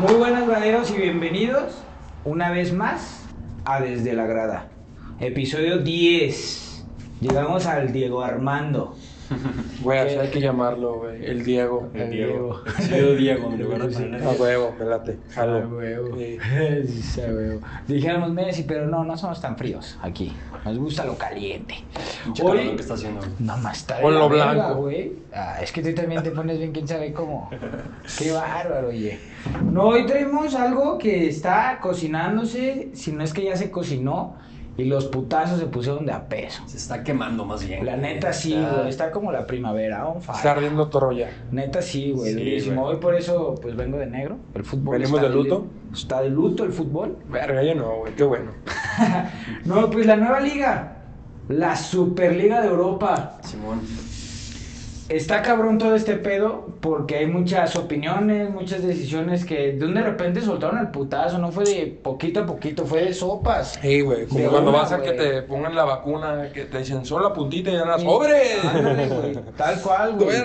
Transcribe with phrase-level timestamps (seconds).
[0.00, 1.74] Muy buenas graderos y bienvenidos
[2.24, 3.22] una vez más
[3.66, 4.68] a Desde la Grada.
[5.20, 6.86] Episodio 10.
[7.20, 8.96] Llegamos al Diego Armando.
[9.82, 11.24] Güey, así hay que llamarlo, güey.
[11.24, 11.88] El Diego.
[11.94, 12.62] El Diego.
[12.80, 15.18] Sí, yo Diego, en lugar de ponerle- A huevo, me late.
[15.36, 16.16] A huevo.
[16.16, 17.20] Sí.
[17.20, 17.60] A huevo.
[17.88, 20.32] Dijéramos Messi, pero no, no somos tan fríos aquí.
[20.64, 21.76] Nos gusta lo caliente.
[22.42, 23.20] Hoy- que está haciendo.
[23.38, 24.74] No más está Con lo blanco.
[24.82, 25.12] güey.
[25.32, 27.48] Ah, es que tú también te pones bien, quién sabe cómo.
[28.18, 29.18] Qué bárbaro, oye.
[29.70, 34.36] No, hoy traemos algo que está cocinándose, si no es que ya se cocinó,
[34.80, 36.62] y los putazos se pusieron de a peso.
[36.66, 37.84] Se está quemando más bien.
[37.84, 38.88] La neta sí, Está- güey.
[38.88, 40.36] Está como la primavera, on fire.
[40.38, 41.30] Está ardiendo Troya.
[41.50, 42.60] Neta sí, güey.
[42.60, 42.70] Sí.
[42.70, 44.38] Hoy por eso, pues vengo de negro.
[44.54, 44.92] El fútbol.
[44.98, 45.66] ¿Venimos está de luto?
[45.92, 47.18] Está de luto el fútbol.
[47.28, 48.14] Verga, yo no, güey.
[48.14, 48.52] Qué bueno.
[49.64, 50.96] No, pues la nueva liga.
[51.48, 53.38] La Superliga de Europa.
[53.42, 53.80] Simón.
[55.10, 60.02] Está cabrón todo este pedo porque hay muchas opiniones, muchas decisiones que de un de
[60.02, 63.76] repente soltaron el putazo, no fue de poquito a poquito, fue de sopas.
[63.82, 64.26] Sí, güey.
[64.26, 67.34] Como cuando una, vas a que te pongan la vacuna, que te dicen solo la
[67.34, 68.00] puntita y ya las.
[68.02, 68.60] ¡Sobre!
[68.62, 70.36] Ándale, güey, Tal cual, güey.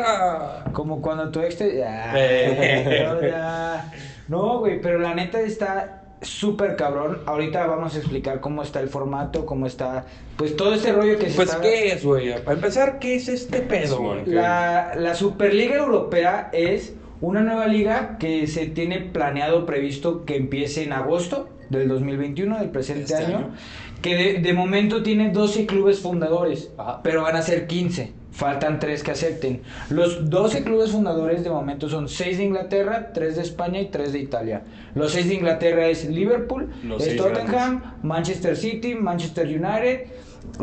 [0.73, 1.83] Como cuando tu ex te...
[1.87, 3.79] Ah, Eh.
[4.27, 7.19] No, güey, pero la neta está súper cabrón.
[7.25, 10.05] Ahorita vamos a explicar cómo está el formato, cómo está...
[10.37, 11.61] Pues todo este rollo que se Pues, está...
[11.61, 12.33] ¿qué es, güey?
[12.43, 14.25] Para empezar, ¿qué es este pedo, güey?
[14.25, 20.83] La, la Superliga Europea es una nueva liga que se tiene planeado, previsto que empiece
[20.83, 23.53] en agosto del 2021, del presente Este año, año.
[24.01, 27.01] que de, de momento tiene 12 clubes fundadores, Ajá.
[27.03, 29.61] pero van a ser 15, faltan 3 que acepten.
[29.89, 34.11] Los 12 clubes fundadores de momento son 6 de Inglaterra, 3 de España y 3
[34.11, 34.63] de Italia.
[34.93, 40.07] Los 6 de Inglaterra es Liverpool, Los es seis Tottenham, Manchester City, Manchester United,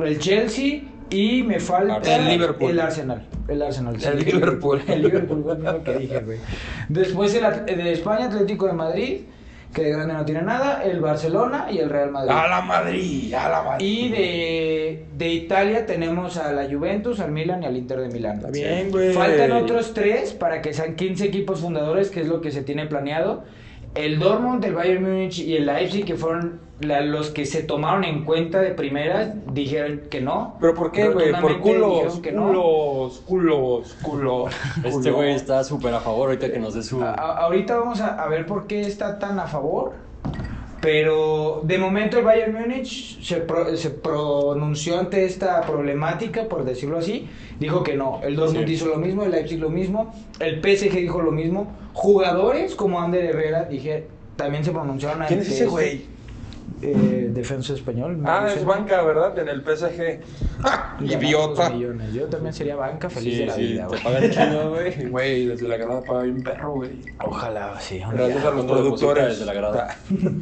[0.05, 2.71] el Chelsea y me falta El Liverpool.
[2.71, 3.27] el Arsenal.
[3.49, 3.97] El Arsenal.
[4.03, 4.83] El Liverpool.
[4.87, 5.45] El Liverpool,
[5.85, 6.39] que dije, güey.
[6.89, 9.21] Después el de España, Atlético de Madrid,
[9.73, 12.31] que de grande no tiene nada, el Barcelona y el Real Madrid.
[12.31, 13.35] ¡A la Madrid!
[13.35, 13.87] ¡A la Madrid!
[13.87, 18.37] Y de, de Italia tenemos a la Juventus, al Milan y al Inter de Milán.
[18.37, 19.13] Está bien, güey.
[19.13, 22.87] Faltan otros tres para que sean 15 equipos fundadores, que es lo que se tiene
[22.87, 23.45] planeado.
[23.95, 28.05] El Dortmund, el Bayern Múnich y el Leipzig, que fueron la- los que se tomaron
[28.05, 30.57] en cuenta de primeras, dijeron que no.
[30.61, 31.33] ¿Pero por qué, güey?
[31.41, 32.47] Por culos, dijeron que no.
[32.49, 34.53] culos, culos, culos.
[34.77, 35.13] Este culos.
[35.15, 37.03] güey está súper a favor ahorita que nos dé su.
[37.03, 39.93] A- ahorita vamos a, a ver por qué está tan a favor.
[40.81, 46.99] Pero de momento el Bayern Múnich se, pro- se pronunció ante esta problemática, por decirlo
[46.99, 47.29] así.
[47.61, 48.19] Dijo que no.
[48.25, 48.73] El Dortmund Sí.
[48.73, 51.69] hizo lo mismo, el Leipzig lo mismo, el PSG dijo lo mismo.
[51.93, 55.71] Jugadores como Ander Herrera dije, también se pronunciaron ¿Quién ante es ese esto.
[55.71, 56.07] güey?
[56.85, 58.21] Eh, defensa español.
[58.25, 59.39] Ah, es banca, ¿verdad?
[59.39, 60.21] En el PSG.
[60.61, 61.71] Ganando Idiota.
[61.71, 62.13] millones.
[62.13, 64.03] Yo también sería banca feliz Sí, de la sí, vida, te güey.
[64.03, 65.09] pagan chido, güey.
[65.09, 66.91] Güey, desde la grada paga bien perro, güey.
[67.25, 68.01] Ojalá, sí.
[68.13, 69.29] Gracias a los ¿Cuánto deposita productores.
[69.29, 69.97] desde la grada?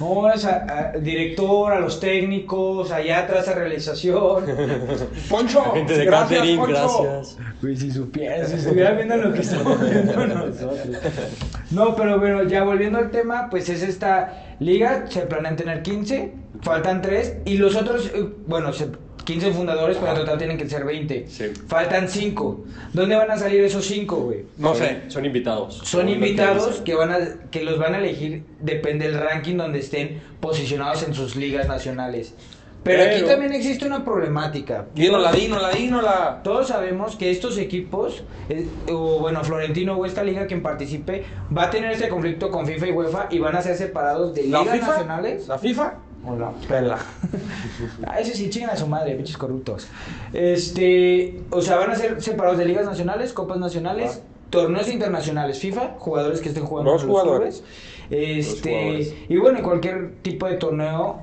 [0.00, 4.44] No, es a- a- director, a los técnicos, allá atrás a realización.
[5.30, 7.02] Poncho, Gente de gracias, catering, Poncho.
[7.04, 7.38] gracias.
[7.62, 10.78] Güey, si supieras, si estuvieras viendo lo que estamos viendo nosotros.
[11.70, 16.32] No, pero bueno, ya volviendo al tema, pues es esta liga, se planean tener 15,
[16.62, 18.88] faltan 3, y los otros, eh, bueno, se-
[19.24, 21.24] 15 fundadores, pero en total tienen que ser 20.
[21.28, 21.44] Sí.
[21.66, 22.64] Faltan 5.
[22.92, 24.44] ¿Dónde van a salir esos 5, güey?
[24.58, 25.00] No sé.
[25.08, 25.78] Son invitados.
[25.82, 27.18] Son invitados que van a
[27.50, 32.34] que los van a elegir depende del ranking donde estén posicionados en sus ligas nacionales.
[32.84, 34.84] Pero, aquí también existe una problemática.
[34.94, 36.40] Dínola, dínola, dínola.
[36.44, 41.24] Todos sabemos que estos equipos, eh, o bueno, Florentino o esta liga quien participe,
[41.56, 44.46] va a tener este conflicto con FIFA y UEFA y van a ser separados de
[44.48, 44.86] ¿La ligas FIFA?
[44.88, 45.48] nacionales.
[45.48, 45.94] ¿La FIFA?
[46.26, 46.98] O la pela.
[48.06, 49.88] Ah, ese sí, chingan a su madre, pinches corruptos.
[50.32, 55.94] Este, o sea, van a ser separados de ligas nacionales, copas nacionales, torneos internacionales FIFA,
[55.98, 57.56] jugadores que estén jugando Los los jugadores.
[57.56, 57.74] clubes.
[58.10, 59.14] Este, jugadores.
[59.28, 61.22] y bueno, cualquier tipo de torneo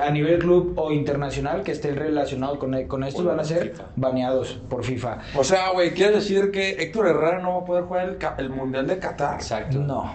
[0.00, 3.84] a nivel club o internacional que esté relacionado con, con estos van a ser FIFA.
[3.96, 5.18] baneados por FIFA.
[5.36, 8.50] O sea, güey, ¿quieres decir que Héctor Herrera no va a poder jugar el, el
[8.50, 9.34] Mundial de Qatar?
[9.34, 9.78] Exacto.
[9.78, 10.12] No,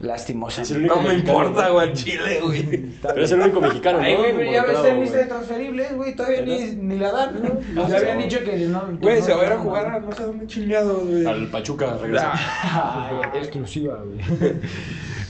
[0.00, 0.62] lastimosa.
[0.62, 2.62] Es el único No me importa, güey, Chile, güey.
[3.02, 4.04] Pero es el único mexicano, ¿no?
[4.04, 5.28] Ay, güey, pero ya está en lista de güey.
[5.28, 7.82] transferibles, güey, todavía ni, ni la dan, ¿no?
[7.82, 8.82] Ah, Ya sí, habían dicho que no.
[9.00, 11.24] Güey, no- se va a ir a jugar a no sé dónde chingados, güey.
[11.26, 12.32] Al Pachuca regresa.
[12.62, 14.52] Ay, exclusiva, güey.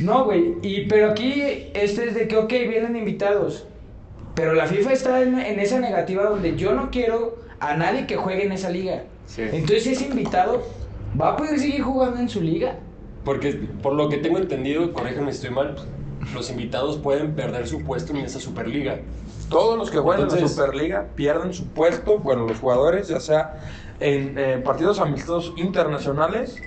[0.00, 1.40] No, güey, y pero aquí
[1.72, 3.68] este es de que, ok, vienen invitados.
[4.34, 8.16] Pero la FIFA está en, en esa negativa donde yo no quiero a nadie que
[8.16, 9.02] juegue en esa liga.
[9.26, 9.42] Sí.
[9.42, 10.66] Entonces ese invitado
[11.20, 12.76] va a poder seguir jugando en su liga.
[13.24, 13.52] Porque
[13.82, 15.76] por lo que tengo entendido, corrígeme si estoy mal,
[16.34, 18.98] los invitados pueden perder su puesto en esa Superliga.
[19.48, 23.60] Todos los que juegan en la Superliga pierden su puesto, bueno, los jugadores, ya sea
[24.00, 26.60] en eh, partidos amistosos internacionales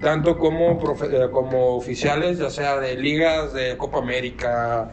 [0.00, 4.92] tanto como, profe- eh, como oficiales, ya sea de ligas, de Copa América,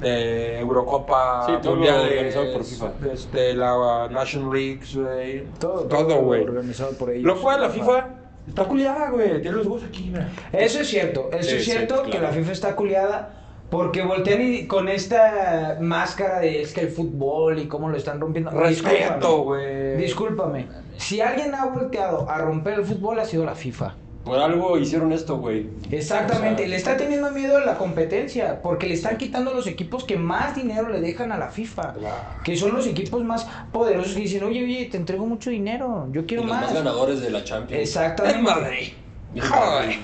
[0.00, 2.92] de Eurocopa, Sí, todo mundiales, organizado por FIFA.
[3.12, 5.44] este, la National Leagues, güey.
[5.58, 6.42] Todo, todo, güey.
[6.42, 7.24] Organizado por ellos.
[7.24, 8.08] Lo cual la FIFA
[8.46, 9.40] está culiada, güey.
[9.42, 10.22] Tiene los huevos aquí, güey.
[10.52, 13.34] Eso es cierto, eso Sí, es sí, cierto que la FIFA está culiada
[13.70, 18.18] porque voltean y con esta máscara de es que el fútbol y cómo lo están
[18.20, 18.50] rompiendo.
[18.50, 19.96] Respeto, Discúlpame, güey.
[19.98, 20.66] Discúlpame.
[20.96, 23.94] Si alguien ha volteado a romper el fútbol ha sido la FIFA.
[24.28, 25.66] Por algo hicieron esto, güey.
[25.90, 29.66] Exactamente, O sea, le está teniendo miedo a la competencia porque le están quitando los
[29.66, 31.94] equipos que más dinero le dejan a la FIFA.
[31.94, 32.16] Claro.
[32.44, 36.20] Que son los equipos más poderosos que dicen, oye, oye, te entrego mucho dinero, yo
[36.20, 36.74] Y quiero los más más.
[36.74, 37.82] ganadores de la Champions.
[37.82, 38.38] Exactamente.
[38.38, 38.88] El Madrid.
[39.36, 39.98] Joder.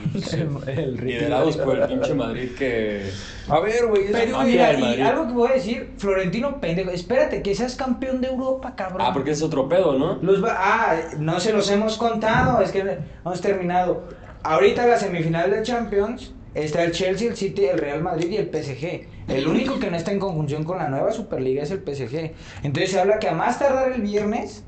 [0.66, 3.10] El- Liderados por el pinche Madrid que...
[3.48, 4.12] A ver, güey.
[4.12, 5.02] Pero mira, y Madrid.
[5.02, 9.00] algo que voy a decir, Florentino pendejo, espérate que seas campeón de Europa, cabrón.
[9.02, 10.18] Ah, porque es otro pedo, ¿no?
[10.22, 14.04] Los ah, no se los hemos contado, es que hemos terminado.
[14.42, 18.48] Ahorita la semifinal de Champions está el Chelsea, el City, el Real Madrid y el
[18.50, 19.08] PSG.
[19.28, 22.32] El único que no está en conjunción con la nueva Superliga es el PSG.
[22.62, 24.64] Entonces se habla que a más tardar el viernes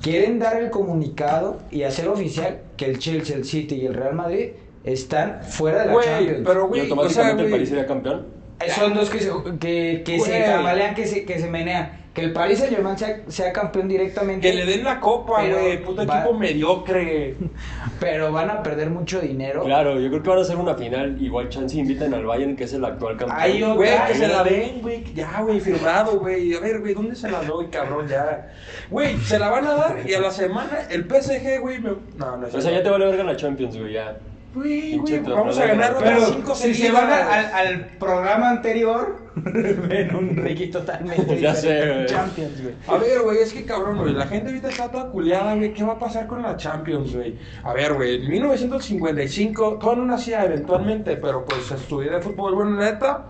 [0.00, 4.14] quieren dar el comunicado y hacer oficial que el Chelsea, el City y el Real
[4.14, 4.50] Madrid
[4.84, 6.42] están fuera de la Güey, Champions.
[6.46, 7.52] pero Y güey, o sea, automáticamente el güey.
[7.52, 8.26] París sería campeón.
[8.74, 11.98] Son dos que se, que, que se tambalean, que se, que se menean.
[12.14, 14.50] Que el Paris Saint Germain sea, sea campeón directamente.
[14.50, 15.84] Que le den la copa, Pero güey.
[15.84, 17.36] Puto va- equipo mediocre.
[18.00, 19.62] Pero van a perder mucho dinero.
[19.64, 21.16] Claro, yo creo que van a hacer una final.
[21.22, 23.40] Igual chance inviten al Bayern, que es el actual campeón.
[23.40, 25.04] Hay otra- Güey, que Ay, se la den, güey.
[25.14, 26.54] Ya, güey, firmado, güey.
[26.54, 28.08] A ver, güey, ¿dónde se la doy, cabrón?
[28.08, 28.52] Ya.
[28.90, 31.90] Güey, se la van a dar y a la semana el PSG, güey, me...
[32.16, 34.16] No, no es O sea, ya te vale verga la Champions, güey, ya.
[34.54, 39.18] Pinche güey, vamos a ganar Pero cinco si se van a- al, al programa anterior,
[39.36, 42.06] ven un Ricky totalmente Ya sé, güey.
[42.06, 42.74] Champions, güey.
[42.86, 45.84] A ver, güey, es que cabrón, güey, la gente ahorita está toda culiada, güey, ¿qué
[45.84, 47.38] va a pasar con la Champions, güey?
[47.62, 52.70] A ver, güey, en 1955, todo no nacía eventualmente, pero pues estudié de fútbol, bueno,
[52.76, 53.26] neta,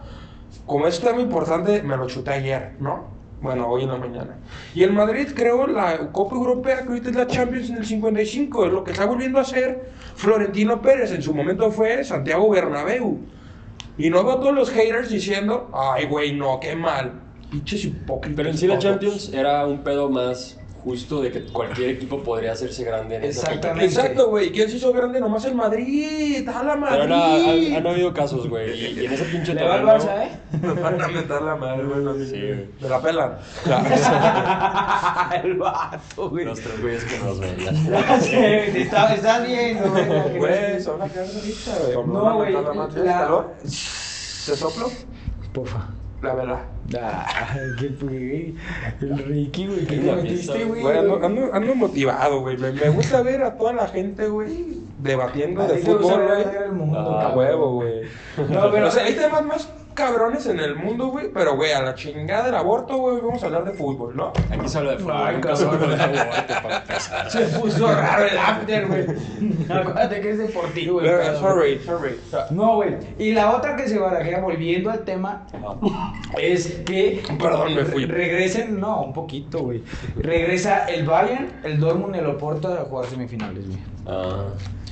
[0.67, 3.19] como es tema importante, me lo chuté ayer, ¿no?
[3.41, 4.37] Bueno, hoy en la mañana.
[4.75, 8.67] Y el Madrid creó la Copa Europea, que ahorita es la Champions en el 55,
[8.67, 13.21] es lo que está volviendo a hacer Florentino Pérez, en su momento fue Santiago Bernabéu.
[13.97, 17.21] Y no veo todos los haters diciendo, ay, güey, no, qué mal.
[17.53, 18.37] Pinches hipócritas.
[18.37, 18.79] Pero en sí la.
[18.81, 20.58] Champions era un pedo más
[20.89, 23.85] justo de que cualquier equipo podría hacerse grande en esa Exactamente.
[23.85, 24.51] Exacto, güey.
[24.51, 25.21] ¿Quién se hizo grande?
[25.21, 26.49] Nomás el Madrid.
[26.49, 27.09] ¡A la Pero Madrid!
[27.71, 28.71] no, han, han habido casos, güey.
[28.73, 30.31] Y, y en ese pinche Le va al torneo- Barça, ¿eh?
[30.63, 32.27] Nos van a meter la madre, güey.
[32.27, 32.69] Sí, güey.
[32.81, 33.39] Me la pelan.
[35.45, 36.45] el vato, güey.
[36.47, 37.57] Los tres güeyes que nos ven.
[38.23, 40.11] Sí, te está- estás viendo, güey.
[40.11, 42.55] A ahorita, No, a güey.
[43.65, 44.91] ¿Te soplo?
[45.53, 45.87] Porfa.
[46.23, 46.78] La vela.
[46.99, 48.55] Ah, qué güey.
[49.01, 49.87] El Ricky, güey.
[49.87, 50.81] ¿Qué Es te metiste, güey?
[50.83, 52.57] Güey, ando, ando, ando motivado, güey.
[52.57, 56.45] Me, me gusta ver a toda la gente, güey, debatiendo de fútbol, güey.
[56.65, 57.39] el mundo, Ah, A cabrón.
[57.39, 58.03] huevo, güey.
[58.49, 59.69] No, pero- O sea, hay temas más
[59.99, 61.31] cabrones en el mundo, güey.
[61.35, 64.33] Pero, güey, a la chingada del aborto, güey, vamos a hablar de fútbol, ¿no?
[64.51, 65.33] Aquí se habla de fútbol.
[65.35, 65.83] Nunca se cabrón.
[65.93, 67.31] habla de aborto para empezar.
[67.31, 69.05] Se puso raro el after, güey.
[69.69, 71.11] Acuérdate que es deportivo, güey.
[71.41, 72.17] Sorry, sorry.
[72.51, 72.97] No, güey.
[73.19, 75.47] Y la otra que se barajea, volviendo al tema,
[76.41, 78.05] es que Perdón, me fui.
[78.07, 79.83] regresen, no, un poquito, güey.
[80.17, 83.79] Regresa el Bayern, el Dortmund y el Oporto a jugar semifinales, güey.
[84.09, 84.47] Ah.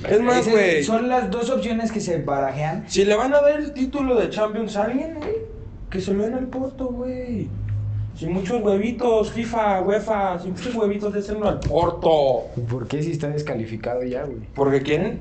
[0.07, 0.83] Es más, güey.
[0.83, 2.85] Son las dos opciones que se barajean.
[2.87, 5.35] Si le van a dar el título de Champions a alguien, güey,
[5.89, 7.47] que se lo den al Porto, güey.
[8.15, 12.45] Sin muchos huevitos, FIFA, UEFA, sin muchos huevitos, désenlo al Porto.
[12.69, 14.39] ¿Por qué si está descalificado ya, güey?
[14.55, 15.19] Porque quieren,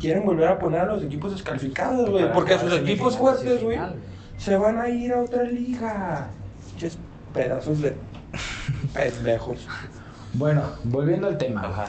[0.00, 2.30] quieren volver a poner a los equipos descalificados, güey.
[2.32, 3.78] Porque jugar sus equipos fuertes, güey,
[4.38, 6.28] se van a ir a otra liga.
[6.78, 6.98] Ches
[7.32, 7.94] pedazos de
[8.94, 9.66] pendejos.
[10.36, 11.62] Bueno, volviendo al tema.
[11.66, 11.88] Ajá.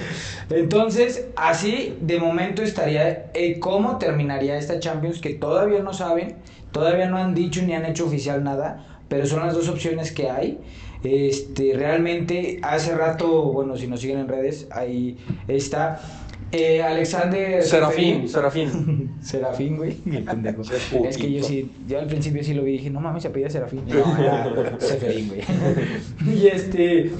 [0.50, 6.36] Entonces, así de momento estaría eh, cómo terminaría esta Champions que todavía no saben,
[6.72, 10.30] todavía no han dicho ni han hecho oficial nada, pero son las dos opciones que
[10.30, 10.58] hay.
[11.04, 16.00] Este, realmente hace rato, bueno, si nos siguen en redes, ahí está
[16.52, 18.28] eh, Alexander Serafín.
[18.28, 19.14] Serafín.
[19.20, 19.96] Serafín, güey.
[21.08, 23.28] Es que yo sí, yo al principio sí lo vi y dije, no mames, se
[23.28, 23.82] apellida Serafín.
[23.86, 25.42] No, era Seferín, güey.
[26.34, 27.10] Y este,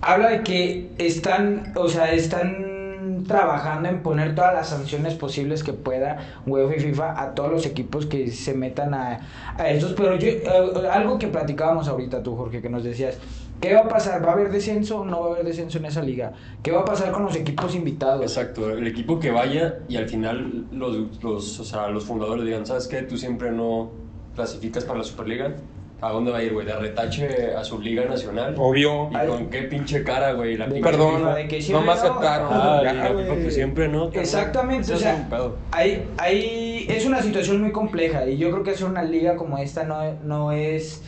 [0.00, 5.72] habla de que están, o sea, están trabajando en poner todas las sanciones posibles que
[5.72, 9.20] pueda UEFA y FIFA a todos los equipos que se metan a,
[9.56, 9.94] a estos.
[9.94, 10.42] Pero yo, eh,
[10.90, 13.18] algo que platicábamos ahorita tú, Jorge, que nos decías,
[13.60, 14.24] ¿qué va a pasar?
[14.24, 16.32] ¿Va a haber descenso o no va a haber descenso en esa liga?
[16.62, 18.22] ¿Qué va a pasar con los equipos invitados?
[18.22, 22.66] Exacto, el equipo que vaya y al final los, los, o sea, los fundadores digan,
[22.66, 23.02] ¿sabes qué?
[23.02, 23.90] Tú siempre no
[24.34, 25.54] clasificas para la Superliga,
[26.00, 26.66] ¿A dónde va a ir, güey?
[26.66, 28.54] ¿De retache a su liga nacional?
[28.58, 29.08] Obvio.
[29.10, 30.56] ¿Y con qué pinche cara, güey?
[30.58, 31.92] La Perdón, FIFA, de que no siempre me no.
[31.92, 32.48] aceptaron.
[32.52, 33.24] Ah, Ya, y la güey.
[33.24, 34.04] FIFA que siempre no.
[34.06, 34.20] cabrón.
[34.22, 35.56] Exactamente, Eso o es sea, un pedo.
[35.70, 39.56] Ahí, ahí es una situación muy compleja y yo creo que hacer una liga como
[39.58, 41.02] esta no, no es...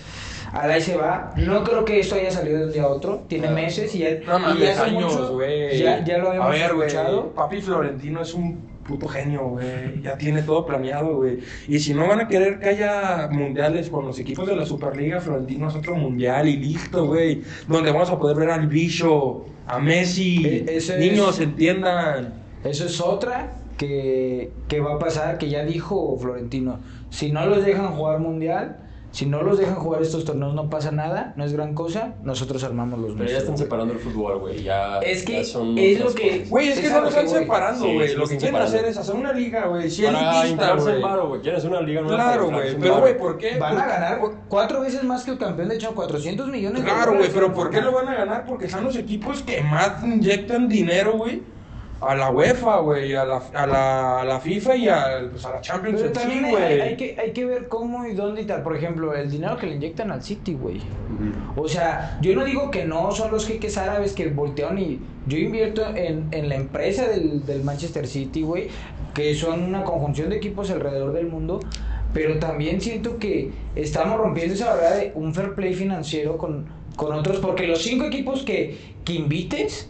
[0.52, 1.32] A la se va.
[1.36, 3.24] No creo que esto haya salido de un día a otro.
[3.28, 5.76] Tiene meses y ya, No y hace años, mucho- güey.
[5.78, 6.86] Ya, ya lo habíamos A ver, güey.
[6.86, 7.32] escuchado.
[7.34, 10.00] Papi Florentino es un puto genio, güey.
[10.02, 11.38] Ya tiene todo planeado, güey.
[11.68, 15.20] Y si no van a querer que haya mundiales con los equipos de la Superliga,
[15.20, 17.42] Florentino es otro mundial y listo, güey.
[17.68, 20.44] Donde vamos a poder ver al bicho, a Messi.
[20.46, 22.34] E- Niños, es- entiendan.
[22.64, 26.80] Eso es otra que, que va a pasar, que ya dijo Florentino.
[27.10, 28.78] Si no los dejan jugar mundial,
[29.16, 32.16] si no los dejan jugar estos torneos, no pasa nada, no es gran cosa.
[32.22, 34.62] Nosotros armamos los Pero ya están separando el fútbol, güey.
[34.62, 36.44] Ya, Es que ya son es lo que-.
[36.50, 38.14] Güey, es que no lo están separando, güey.
[38.14, 39.90] lo que quieren hacer es hacer una liga, güey.
[39.90, 41.26] Si Para inflarse el güey.
[41.28, 41.40] güey.
[41.40, 42.76] Quieres una liga nueva Claro, güey.
[42.78, 43.58] Pero, güey, ¿por qué?
[43.58, 44.20] Van a ganar
[44.50, 47.32] cuatro veces más que el campeón, de hecho, 400 millones de Claro, güey, dólares.
[47.34, 48.44] pero ¿por qué lo van a ganar?
[48.44, 51.55] Porque son los equipos que más inyectan dinero, güey.
[51.98, 55.50] A la UEFA, güey, a la, a, la, a la FIFA y a, pues, a
[55.54, 56.80] la Champions Pero en sí, también hay, güey.
[56.82, 58.62] hay- que, hay que ver cómo y dónde y tal.
[58.62, 60.76] Por ejemplo, el dinero que le inyectan al City, güey.
[60.76, 61.62] Ujú.
[61.62, 65.38] O sea, yo no digo que no son los jeques árabes que voltearon y yo
[65.38, 68.68] invierto en, en la empresa del, del Manchester City, güey,
[69.14, 71.60] que son una conjunción de equipos alrededor del mundo,
[72.12, 77.14] pero también siento que estamos rompiendo esa barrera de un fair play financiero con, con
[77.14, 79.88] otros, porque los cinco equipos que, que invites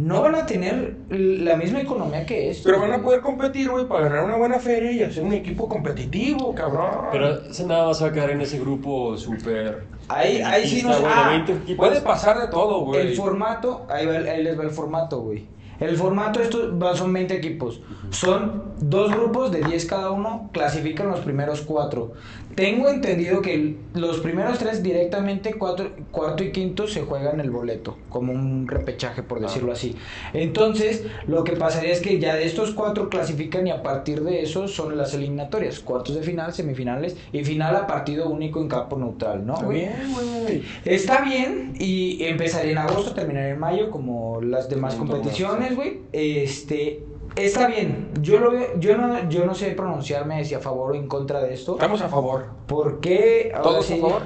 [0.00, 2.64] no van a tener la misma economía que estos.
[2.66, 5.68] Pero van a poder competir, güey, para ganar una buena feria y hacer un equipo
[5.68, 6.90] competitivo, cabrón.
[7.12, 9.84] Pero ese nada va a quedar en ese grupo súper.
[10.08, 11.86] Ahí- ahí sí nos- de ah, 20 equipos.
[11.88, 13.00] Puede pasar de todo, güey.
[13.08, 15.44] El formato, ahí, va- ahí les va el formato, güey.
[15.78, 17.80] El formato, estos va- son 20 equipos.
[18.10, 22.12] Son dos grupos de 10 cada uno, clasifican los primeros cuatro.
[22.60, 27.96] Tengo entendido que los primeros tres directamente, cuatro, cuarto y quinto, se juegan el boleto,
[28.10, 29.96] como un repechaje, por decirlo así.
[30.34, 34.42] Entonces, lo que pasaría es que ya de estos cuatro clasifican y a partir de
[34.42, 35.80] eso son las eliminatorias.
[35.80, 39.54] Cuartos de final, semifinales y final a partido único en campo neutral, ¿no?
[39.54, 40.62] Está bien, güey.
[40.84, 46.00] Está bien y empezaría en agosto, terminaría en mayo como las demás competiciones, güey.
[46.12, 47.04] Este,
[47.44, 48.10] está bien.
[48.20, 51.54] Yo lo yo no yo no sé pronunciarme si a favor o en contra de
[51.54, 51.74] esto.
[51.74, 52.46] Estamos a favor.
[52.66, 53.52] ¿Por qué?
[53.54, 54.22] Ahora ¿Todos a favor?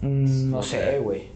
[0.00, 1.30] Mm, no sé, güey.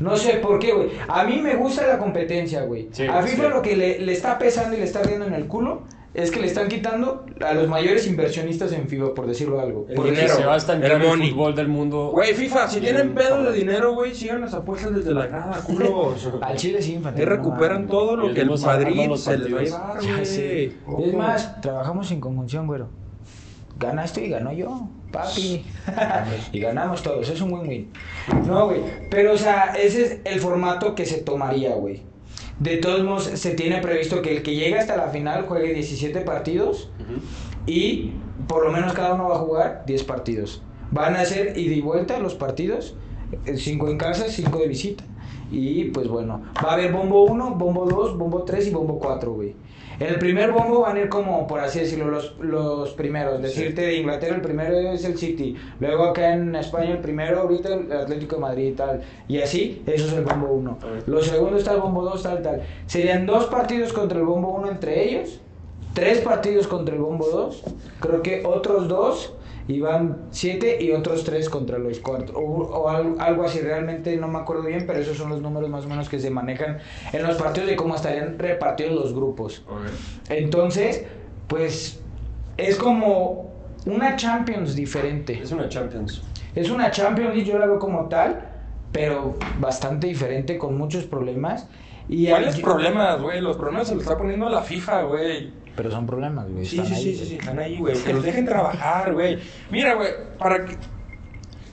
[0.00, 0.90] No sé por qué, güey.
[1.08, 2.88] A mí me gusta la competencia, güey.
[2.92, 3.48] Sí, a FIFA sí.
[3.48, 5.82] lo que le, le está pesando y le está riendo en el culo
[6.14, 9.86] es que le están quitando a los mayores inversionistas en FIFA, por decirlo algo.
[9.88, 10.34] El Porque dinero.
[10.34, 11.30] se va a estancar el el, money.
[11.30, 12.10] fútbol del mundo.
[12.12, 16.28] Güey, FIFA, si tienen pedo de dinero, güey, sigan las apuestas desde la grada, culos.
[16.42, 17.26] Al Chile sí, infantil.
[17.26, 20.72] recuperan todo lo Y que el Madrid se les va a llevar, güey.
[21.08, 22.88] Es más, trabajamos en conjunción, güero.
[23.78, 25.64] Ganaste y ganó yo, papi.
[26.52, 27.90] y ganamos todos, es un win-win.
[28.46, 28.80] No, güey.
[29.10, 32.02] Pero, o sea, ese es el formato que se tomaría, güey.
[32.60, 36.20] De todos modos, se tiene previsto que el que llegue hasta la final juegue 17
[36.20, 37.20] partidos Ujú.
[37.66, 38.12] y
[38.46, 40.62] por lo menos cada uno va a jugar 10 partidos.
[40.90, 42.94] Van a ser ida y vuelta los partidos,
[43.54, 45.04] 5 en casa, 5 de visita.
[45.50, 49.32] Y pues bueno, va a haber bombo 1, bombo 2, bombo 3 y bombo 4,
[49.32, 49.54] güey.
[50.00, 53.40] El primer bombo van a ir como, por así decirlo, los, los primeros.
[53.40, 55.56] Decirte de Inglaterra el primero es el City.
[55.80, 59.02] Luego acá en España el primero ahorita el Atlético de Madrid y tal.
[59.28, 60.78] Y así, eso es el bombo 1.
[61.06, 62.62] Los segundos está el bombo 2, tal, tal.
[62.86, 65.40] Serían dos partidos contra el bombo 1 entre ellos.
[65.94, 67.62] Tres partidos contra el bombo 2.
[68.00, 69.34] Creo que otros dos.
[69.68, 72.36] Y van siete y otros tres contra los cuatro.
[72.38, 75.70] O, o al- algo así, realmente no me acuerdo bien, pero esos son los números
[75.70, 76.78] más o menos que se manejan
[77.12, 79.64] en los partidos de cómo estarían repartidos los grupos.
[80.28, 81.04] Entonces,
[81.46, 82.00] pues
[82.56, 83.52] es como
[83.86, 85.38] una Champions diferente.
[85.42, 86.22] Es una Champions.
[86.54, 88.48] Es una Champions League, yo la veo como tal,
[88.92, 91.66] pero bastante diferente, con muchos problemas.
[92.08, 93.40] Y ¿Cuáles problemas, güey?
[93.40, 95.61] Los problemas se los está poniendo la FIFA, güey.
[95.76, 96.66] Pero son problemas, güey.
[96.66, 97.94] Sí, están sí, ahí, sí, sí, están ahí, güey.
[98.02, 99.38] Que los dejen trabajar, güey.
[99.70, 100.76] Mira, güey, para que...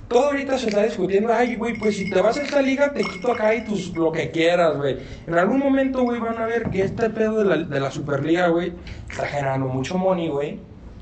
[0.08, 3.04] Todo ahorita se está discutiendo, ay, güey, pues si te vas a esta liga, te
[3.04, 4.98] quito acá y tus, lo que quieras, güey.
[5.28, 8.48] En algún momento, güey, van a ver que este pedo de la, de la Superliga,
[8.48, 8.74] güey,
[9.08, 10.60] está generando mucho money, güey.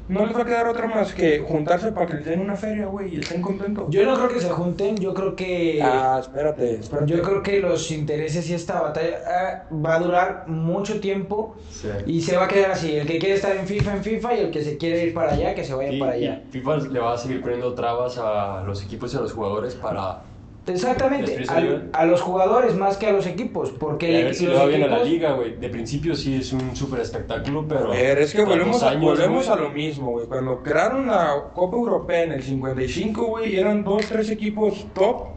[0.10, 2.86] No les va a quedar otra más que juntarse para que les den una feria,
[2.86, 3.88] güey, y estén contentos.
[3.90, 5.82] Yo no creo que se junten, yo creo que...
[5.84, 7.12] Ah, espérate, espérate.
[7.12, 11.90] Yo creo que los intereses y esta batalla ah, va a durar mucho tiempo Sí.
[12.06, 12.96] y se va a quedar así.
[12.96, 15.34] El que quiere estar en FIFA, en FIFA y el que se quiere ir para
[15.34, 16.42] allá, que se vaya Y, para y allá.
[16.52, 20.22] FIFA le va a seguir poniendo trabas a los equipos y a los jugadores para
[20.68, 21.84] Exactamente, ayuda.
[21.94, 24.66] a, los jugadores más que a los equipos, porque Y a ver si bien a
[24.66, 25.56] la equipos- liga, güey.
[25.56, 27.92] De principio sí es un súper espectáculo, pero.
[27.92, 30.28] A ver, es que volvemos, a, años, volvemos a lo mismo, güey.
[30.28, 35.28] Cuando crearon la Copa Europea en el 55, güey, eran dos, tres equipos top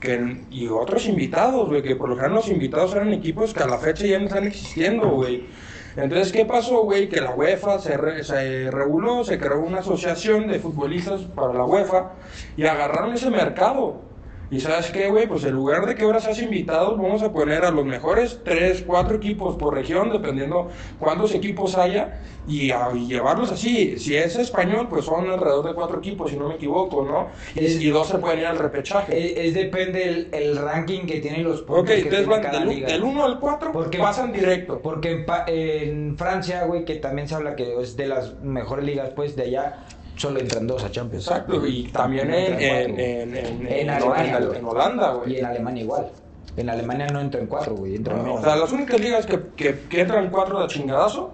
[0.00, 3.66] que, y otros invitados, güey, que por lo general los invitados eran equipos que a
[3.66, 5.44] la fecha ya no están existiendo, güey.
[5.96, 7.08] Entonces, ¿qué pasó, güey?
[7.08, 11.64] Que la UEFA se, re- se reguló, se creó una asociación de futbolistas para la
[11.64, 12.10] UEFA
[12.56, 14.02] y agarraron ese mercado.
[14.54, 17.64] Y sabes qué, güey, pues en lugar de que ahora seas invitados, vamos a poner
[17.64, 20.68] a los mejores 3, 4 equipos por región, dependiendo
[21.00, 23.98] cuántos equipos haya, y, a- y llevarlos así.
[23.98, 27.28] Si es español, pues son alrededor de 4 equipos, si no me equivoco, ¿no?
[27.60, 29.18] Y, Es- y dos se pueden ir al repechaje.
[29.40, 32.68] Es, es depende el, el ranking que tienen los puntos ok, entonces van cada del,
[32.68, 32.86] liga.
[32.88, 34.78] del 1 al 4, Porque- pasan directo.
[34.80, 39.10] Porque en, en Francia, güey, que también se habla que es de las mejores ligas,
[39.16, 39.78] pues de allá
[40.16, 41.26] solo entran dos a Champions.
[41.26, 43.04] Exacto, y también en, en, cuatro.
[43.04, 44.60] en, en, Alemania, en- güey.
[44.64, 46.08] Holanda, Y en Alemania igual.
[46.56, 48.42] En Alemania no entran cuatro, güey, entran O menos.
[48.42, 51.32] sea, las únicas ligas que, que, que entran 4 de chingadazo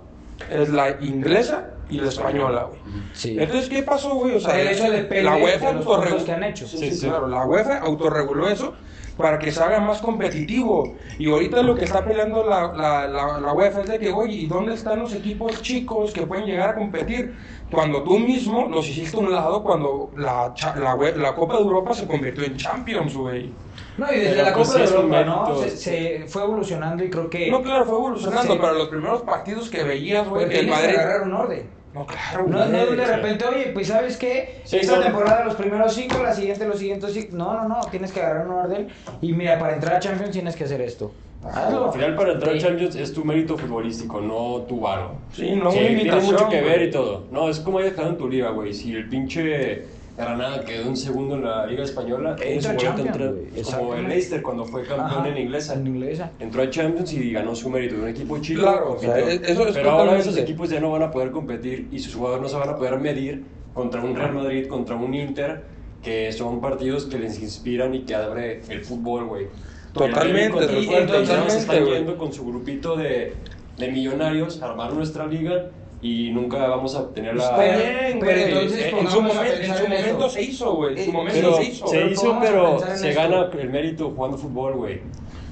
[0.50, 2.80] es la inglesa y la española, güey.
[3.12, 3.36] Sí.
[3.38, 4.36] Entonces, ¿qué pasó, güey?
[4.36, 6.66] O sea, Pero eso depende la de UEFA autorreguló- que han hecho.
[6.66, 7.06] Sí, sí, sí.
[7.08, 7.26] claro.
[7.28, 8.72] La UEFA autorreguló eso
[9.20, 10.94] para que se haga más competitivo.
[11.18, 14.34] Y ahorita lo que está peleando la, la, la, la UEFA es de que, oye,
[14.34, 17.34] ¿y dónde están los equipos chicos que pueden llegar a competir?
[17.70, 22.06] Cuando tú mismo los hiciste a un lado cuando la, la, Copa de Europa se
[22.06, 23.52] convirtió en Champions, güey.
[23.96, 25.56] No, y desde Pero, la pues, Copa de Europa, ¿no?
[25.62, 27.50] Se, se fue evolucionando y creo que...
[27.50, 28.58] No, claro, fue evolucionando, Sí.
[28.60, 30.96] pero los primeros partidos que veías, güey, el que Madrid...
[30.96, 31.79] agarrar un orden.
[31.92, 34.60] No, claro, No, no de repente, oye, pues ¿sabes qué?
[34.64, 35.02] Sí, Esta no.
[35.02, 37.36] temporada los primeros cinco, la siguiente los siguientes cinco.
[37.36, 38.88] No, no, no, tienes que agarrar un orden.
[39.20, 41.12] Y mira, para entrar a Champions tienes que hacer esto.
[41.42, 41.86] Hazlo.
[41.86, 42.58] Al final, para entrar a.
[42.58, 45.12] Champions es tu mérito futbolístico, no tu varo.
[45.32, 47.24] Sí, no Sí, tiene mucho que ver y todo.
[47.32, 48.72] No, es como hayas quedado en tu liga, güey.
[48.72, 49.86] Si el pinche
[50.24, 53.62] Granada quedó en segundo en la Liga Española, Entra Champions, güey.
[53.64, 54.08] Como el.
[54.08, 55.74] Leicester cuando fue campeón Ajá, en inglesa.
[55.74, 56.30] En inglesa.
[56.38, 58.62] Entró a Champions y ganó su mérito de un equipo chico.
[58.62, 59.28] Claro, o sea, compitió.
[59.42, 62.14] es- eso es Pero ahora esos equipos ya no van a poder competir y sus
[62.14, 65.62] jugadores no se van a poder medir contra un Real Madrid, contra un Inter,
[66.02, 69.46] que son partidos que les inspiran y que abre el fútbol, güey.
[69.92, 73.34] Totalmente, y totalmente, se están yendo con su grupito de,
[73.76, 75.66] de millonarios a armar nuestra liga
[76.02, 77.44] y nunca vamos a tener la...
[77.44, 78.52] Está Pero- bien, pero güey.
[78.52, 80.98] entonces en su momento, en su en momento se hizo, güey.
[80.98, 81.86] En su Eh, momento Pero se hizo.
[81.86, 83.20] se pero hizo, pero se esto.
[83.20, 85.00] gana el mérito jugando fútbol, güey.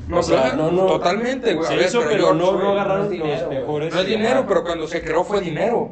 [0.09, 1.69] No, claro, totalmente, güey.
[1.69, 3.59] Se ver, hizo, pero no, no agarraron no es dinero, los güey.
[3.59, 3.95] mejores.
[3.95, 5.91] No es dinero, pero cuando se creó fue dinero.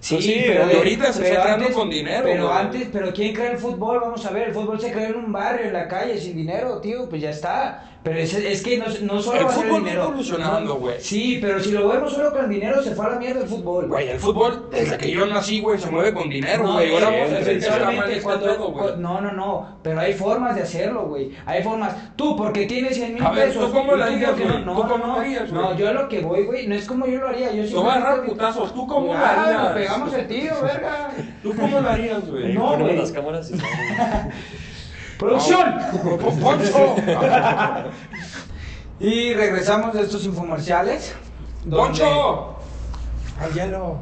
[0.00, 2.56] Sí, Sí, pero y ahorita se está creando con dinero, Pero güey.
[2.58, 3.98] antes, pero ¿quién crea el fútbol?
[4.00, 6.80] Vamos a ver, el fútbol se creó en un barrio, en la calle, sin dinero,
[6.80, 7.97] tío, pues ya está.
[8.08, 10.02] Pero es, es que no, no solo El va a ser fútbol el va dinero.
[10.04, 10.96] evolucionando, No, güey.
[11.00, 13.48] Sí, pero si lo vemos solo con el dinero, se fue a la mierda el
[13.48, 13.86] fútbol.
[13.88, 16.90] Güey, el fútbol, desde que yo nací, güey, se mueve con dinero, No, güey.
[16.94, 18.18] Eh, este güey.
[18.72, 21.32] cu- no, no, no, pero hay formas de hacerlo, güey.
[21.44, 21.94] Hay formas.
[22.16, 23.66] Tú, porque tienes 100 mil A ver, pesos.
[23.66, 24.64] ¿tú cómo lo harías, no- güey?
[24.64, 25.52] No, ¿Tú no, cómo no, lo harías?
[25.52, 27.52] No, yo a lo que voy, güey, no es como yo lo haría.
[27.52, 28.74] Yo Te voy a agarrar putazos.
[28.74, 29.72] ¿Tú cómo lo Ah, harías?
[29.74, 31.10] pegamos el tiro, verga.
[31.42, 32.54] ¿Tú cómo lo harías, güey?
[32.54, 32.96] No, güey.
[32.96, 33.54] las cámaras y
[35.18, 35.74] ¡Producción!
[36.40, 36.96] ¡Poncho!
[39.00, 41.14] Y regresamos de estos infomerciales.
[41.70, 42.56] ¡Poncho!
[43.40, 44.00] ¡Al hielo!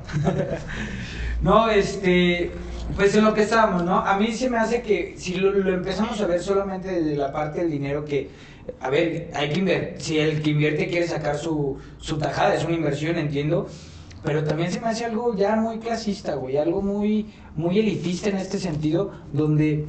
[1.42, 2.50] No, este,
[2.96, 3.98] pues en lo que estábamos, ¿no?
[3.98, 7.30] A mí se me hace que si lo, lo empezamos a ver solamente desde la
[7.30, 8.30] parte del dinero que,
[8.80, 12.64] a ver, hay que invertir, si el que invierte quiere sacar su, su tajada, es
[12.64, 13.66] una inversión, entiendo,
[14.24, 18.38] pero también se me hace algo ya muy clasista, güey, algo muy, muy elitista en
[18.38, 19.84] este sentido, donde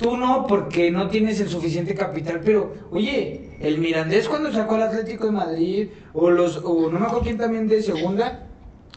[0.00, 4.82] tú no, porque no tienes el suficiente capital, pero, oye, el Mirandés cuando sacó al
[4.82, 8.46] Atlético de Madrid, o los, o no me acuerdo quién también de segunda,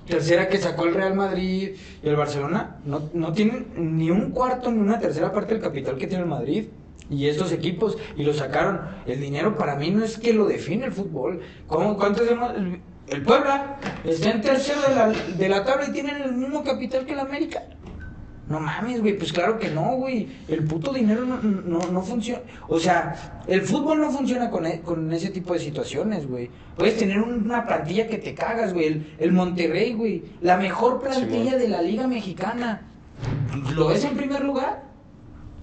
[0.08, 4.72] tercera que sacó el Real Madrid y el Barcelona, no, no tienen ni un cuarto
[4.72, 6.66] ni una tercera parte del capital que tiene el Madrid.
[7.10, 8.80] Y estos equipos, y lo sacaron.
[9.06, 11.42] El dinero para mí no es que lo define el fútbol.
[11.68, 12.54] ¿Cómo, ¿Cuántos hemos-
[13.08, 17.06] El Puebla está en tercero de la, de la tabla y tienen el mismo capital
[17.06, 17.62] que el América.
[18.54, 20.28] No mames, güey, pues claro que no, güey.
[20.48, 22.42] El puto dinero no, no, no funciona.
[22.68, 26.52] O sea, el fútbol no funciona con, e- con ese tipo de situaciones, güey.
[26.78, 28.86] Puedes tener una plantilla que te cagas, güey.
[28.86, 30.24] El, el Monterrey, güey.
[30.42, 32.82] La mejor plantilla de la Liga Mexicana.
[33.76, 34.84] ¿Lo ves en primer lugar?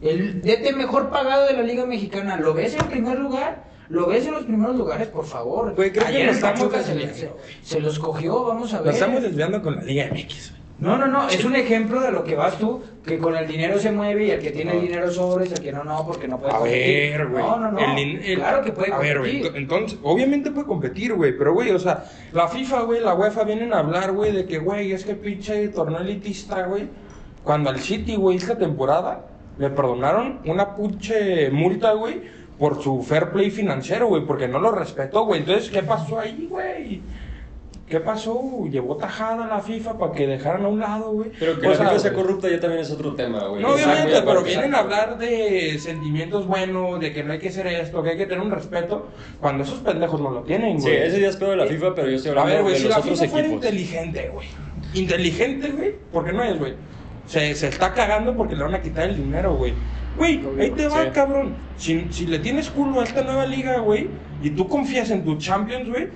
[0.01, 2.37] El DT mejor pagado de la Liga Mexicana.
[2.39, 3.71] ¿Lo ves en primer lugar?
[3.89, 5.75] ¿Lo ves en los primeros lugares, por favor?
[5.75, 7.31] Güey, creo que Ayer nos estamos se-
[7.63, 8.87] se los cogió, vamos a ver.
[8.87, 10.60] Nos estamos desviando con la Liga MX, güey.
[10.81, 13.79] No, no, no, es un ejemplo de lo que vas tú, que con el dinero
[13.79, 16.39] se mueve y el que tiene el dinero sobres, el que no, no, porque no
[16.39, 17.11] puede A competir.
[17.19, 17.45] ver, güey.
[17.45, 17.79] No, no, no.
[17.99, 19.43] El el- claro que puede A ver, güey.
[19.43, 19.53] competir.
[19.53, 21.37] ento- Entonces, obviamente puede competir, güey.
[21.37, 24.59] Pero, güey, o sea, la FIFA, güey, la UEFA vienen a hablar, güey, de que,
[24.59, 26.89] güey, es que pinche torneo elitista, güey.
[27.45, 29.27] Cuando al City, güey, esta temporada
[29.59, 32.23] le perdonaron una puche multa, güey,
[32.59, 35.41] por su fair play financiero, güey, porque no lo respetó, güey.
[35.41, 37.03] Entonces, ¿qué pasó ahí, güey?
[37.91, 38.41] ¿Qué pasó?
[38.71, 41.33] Llevó tajada a la FIFA para que dejaran a un lado, güey.
[41.41, 43.61] Pero que O la sea, FIFA sea corrupta ya también es otro tema, güey.
[43.63, 47.49] No, obviamente, Exacto, pero vienen a hablar de sentimientos buenos, de que no hay que
[47.49, 49.09] hacer esto, que hay que tener un respeto,
[49.41, 51.03] cuando esos pendejos no lo tienen, Sí, güey.
[51.03, 52.79] ese día es pedo de la FIFA, pero yo estoy A hablando ver, güey, de
[52.79, 54.47] si los la otros FIFA fuera inteligente, güey.
[54.95, 56.75] Inteligente, güey, porque no es, güey.
[57.27, 59.75] Se, se está cagando porque le van a quitar el dinero, güey.
[60.17, 61.11] Güey, ahí te va, Sí.
[61.13, 61.57] cabrón.
[61.77, 64.09] Si, si le tienes culo a esta nueva liga, güey,
[64.43, 66.09] y tú confías en tu Champions, güey,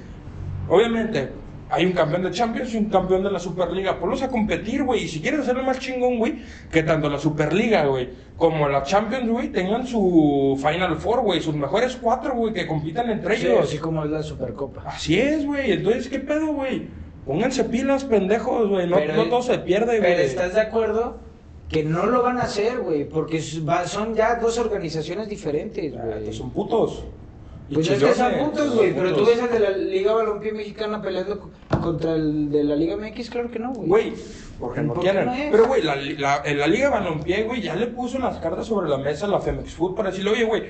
[0.69, 1.31] obviamente
[1.71, 3.99] hay un campeón de Champions y un campeón de la Superliga.
[3.99, 5.05] Ponlos a competir, güey.
[5.05, 6.37] Y si quieres hacerlo más chingón, güey,
[6.71, 11.55] que tanto la Superliga, güey, como la Champions, güey, tengan su Final Four, güey, sus
[11.55, 13.65] mejores cuatro, güey, que compitan entre Sí, ellos.
[13.65, 14.83] así como es la Supercopa.
[14.87, 15.73] Así es, güey.
[15.73, 16.87] Entonces, ¿qué pedo, güey?
[17.27, 18.87] Pónganse pilas, pendejos, güey.
[18.87, 20.13] No, no todo se pierde, güey.
[20.17, 21.17] Pero ¿estás de acuerdo?
[21.71, 26.19] Que no lo van a hacer, güey, porque son ya dos organizaciones diferentes, Ah, güey.
[26.19, 27.05] estos son putos.
[27.73, 31.01] Pues es que son puntos, güey, pero tú ves al de la Liga Balompié Mexicana
[31.01, 31.51] peleando co-
[31.81, 33.89] contra el de la Liga MX, claro que no, güey.
[33.89, 34.13] Güey,
[34.61, 35.27] porque no ¿Por qué quieren.
[35.27, 35.51] no es?
[35.51, 38.89] Pero, güey, la, la, en la Liga Balompié, güey, ya le puso las cartas sobre
[38.91, 40.63] la mesa a la Femex Food para decirle, oye, güey,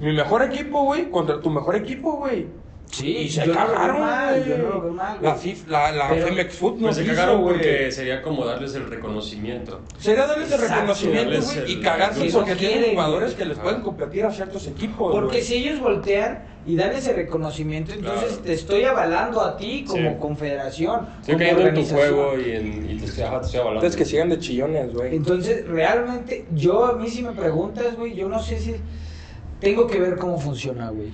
[0.00, 2.46] mi mejor equipo, güey, contra tu mejor equipo, güey.
[2.92, 4.48] Sí, y se yo no lo veo cagaron, mal, güey.
[4.48, 5.36] yo no lo veo mal, La,
[5.68, 9.80] la, la Pero- Femex Food no Pues se cagaron porque sería como darles el reconocimiento.
[9.98, 14.32] Sería darles el reconocimiento, güey, y cagarse porque tienen jugadores que les pueden competir a
[14.32, 18.42] ciertos equipos, Porque si ellos voltean y dan ese reconocimiento, entonces Claro.
[18.42, 20.16] te estoy avalando a ti como Sí.
[20.18, 21.06] confederación.
[21.20, 22.14] Estoy como cayendo en tu organización.
[22.14, 23.86] juego y, en, y te estoy, ajá, te estoy avalando.
[23.86, 25.14] Entonces que sigan de chillones, güey.
[25.16, 28.74] Entonces, realmente, yo a mí si me preguntas, güey, yo no sé si
[29.60, 31.12] tengo que ver cómo funciona, güey.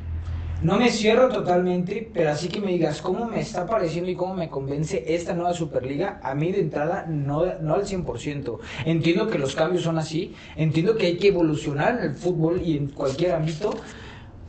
[0.62, 4.35] No me cierro totalmente, pero así que me digas cómo me está pareciendo y cómo
[4.35, 8.59] me convence esta nueva Superliga, a mí de entrada no, no al 100%.
[8.87, 12.79] Entiendo que los cambios son así, entiendo que hay que evolucionar en el fútbol y
[12.79, 13.75] en cualquier ámbito,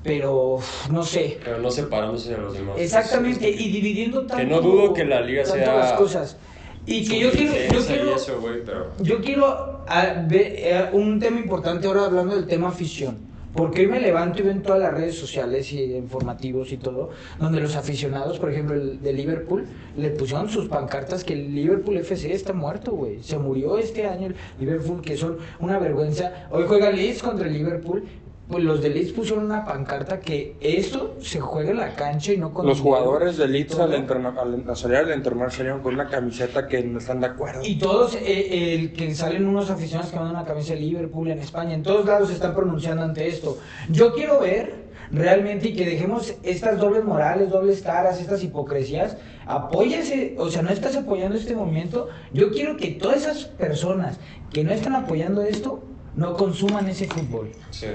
[0.01, 1.39] pero no sé.
[1.43, 2.77] Pero no separándose de los demás.
[2.79, 4.37] Exactamente, y dividiendo tanto.
[4.37, 6.37] Que no dudo que la liga sea las cosas.
[6.85, 8.93] Y que yo quiero, yo quiero, eso, güey, pero...
[9.01, 13.26] yo quiero ah, ver, eh, un tema importante ahora hablando del tema afición.
[13.53, 17.09] Porque hoy me levanto y veo en todas las redes sociales y informativos y todo,
[17.39, 19.65] donde los aficionados, por ejemplo, el de Liverpool,
[19.97, 23.23] le pusieron sus pancartas que el Liverpool FC está muerto, güey.
[23.23, 26.47] Se murió este año el Liverpool, que son una vergüenza.
[26.51, 28.03] Hoy juega Leeds contra el Liverpool.
[28.49, 32.37] Pues los de Leeds pusieron una pancarta que esto se juega en la cancha y
[32.37, 35.93] no con Los jugadores de y Leeds al, al, a salir al entrenar salieron con
[35.95, 37.61] una camiseta que no están de acuerdo.
[37.65, 41.39] Y todos, eh, el que salen unos aficionados que mandan una camisa de Liverpool en
[41.39, 43.57] España, en todos lados se están pronunciando ante esto.
[43.89, 49.17] Yo quiero ver realmente y que dejemos estas dobles morales, dobles caras, estas hipocresías.
[49.45, 52.07] Apóyese, o sea, no estás apoyando este movimiento.
[52.31, 54.19] Yo quiero que todas esas personas
[54.53, 55.83] que no están apoyando esto
[56.15, 57.51] no consuman ese fútbol.
[57.69, 57.87] Sí.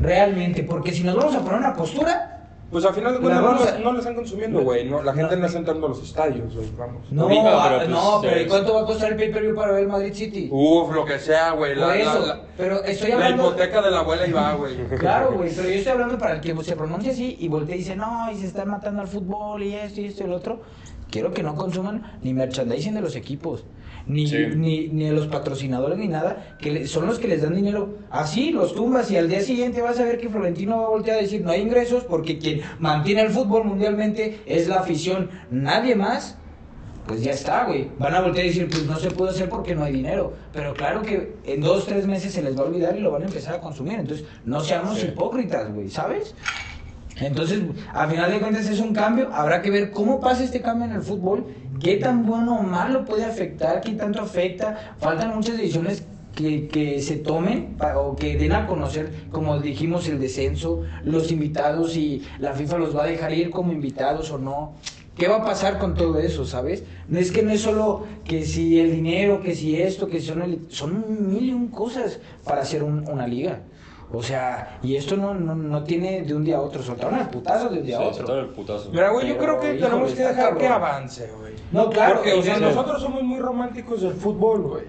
[0.00, 2.26] Realmente, porque si nos vamos a poner una postura,
[2.70, 4.88] Pues al final de La cuentas no, a- no lo están consumiendo, güey.
[4.88, 5.40] No, la gente No.
[5.40, 6.68] no está entrando a los estadios, güey.
[6.78, 7.02] Vamos.
[7.10, 9.72] no, Ahorita, ah, pero, pues, no, pero ¿y cuánto va a costar el pay-per-view para
[9.72, 10.48] ver el Madrid City?
[10.52, 11.74] Uf, lo que sea, güey.
[11.74, 13.42] Por La, la- eso, la- pero estoy la hablando...
[13.48, 14.76] hipoteca de la abuela y va, güey.
[15.00, 17.78] Claro, güey, pero yo estoy hablando para el que se pronuncie así y voltea y
[17.78, 20.60] dice, no, y se están matando al fútbol y esto y esto y el otro.
[21.10, 23.64] Quiero que no consuman ni merchandising de los equipos,
[24.10, 24.36] ni, Sí.
[24.56, 27.94] ni, ni de los patrocinadores, ni nada, que le- son los que les dan dinero.
[28.10, 31.18] Así los tumbas y al día siguiente vas a ver que Florentino va a voltear
[31.18, 35.94] a decir, no hay ingresos porque quien mantiene el fútbol mundialmente es la afición, nadie
[35.94, 36.36] más.
[37.06, 37.88] Pues ya está, güey.
[37.98, 40.32] Van a voltear a decir, pues no se puede hacer porque no hay dinero.
[40.52, 43.22] Pero claro que en dos, tres meses se les va a olvidar y lo van
[43.22, 43.98] a empezar a consumir.
[43.98, 45.06] Entonces, no seamos Sí.
[45.06, 46.34] hipócritas, güey, ¿sabes?
[47.20, 47.60] Entonces,
[47.92, 49.28] a final de cuentas es un cambio.
[49.32, 51.46] Habrá que ver cómo pasa este cambio en el fútbol,
[51.82, 54.94] qué tan bueno o malo puede afectar, qué tanto afecta.
[54.98, 60.20] Faltan muchas decisiones que, que se tomen o que den a conocer, como dijimos, el
[60.20, 64.74] descenso, los invitados y la FIFA los va a dejar ir como invitados o no.
[65.16, 66.82] ¿Qué va a pasar con todo eso, sabes?
[67.08, 70.66] No es que no es solo que si el dinero, que si esto, que son
[70.70, 73.60] son mil y un cosas para hacer un- una liga.
[74.12, 77.28] O sea, y esto no, no, no tiene de un día a otro, soltaron el
[77.28, 78.14] putazo de un día a otro.
[78.18, 78.90] soltaron el putazo.
[78.90, 81.54] Mira, güey, yo Pero, creo que tenemos que dejar que avance, güey.
[81.70, 84.84] No, claro, Porque, o sea, nosotros somos muy románticos del fútbol, güey.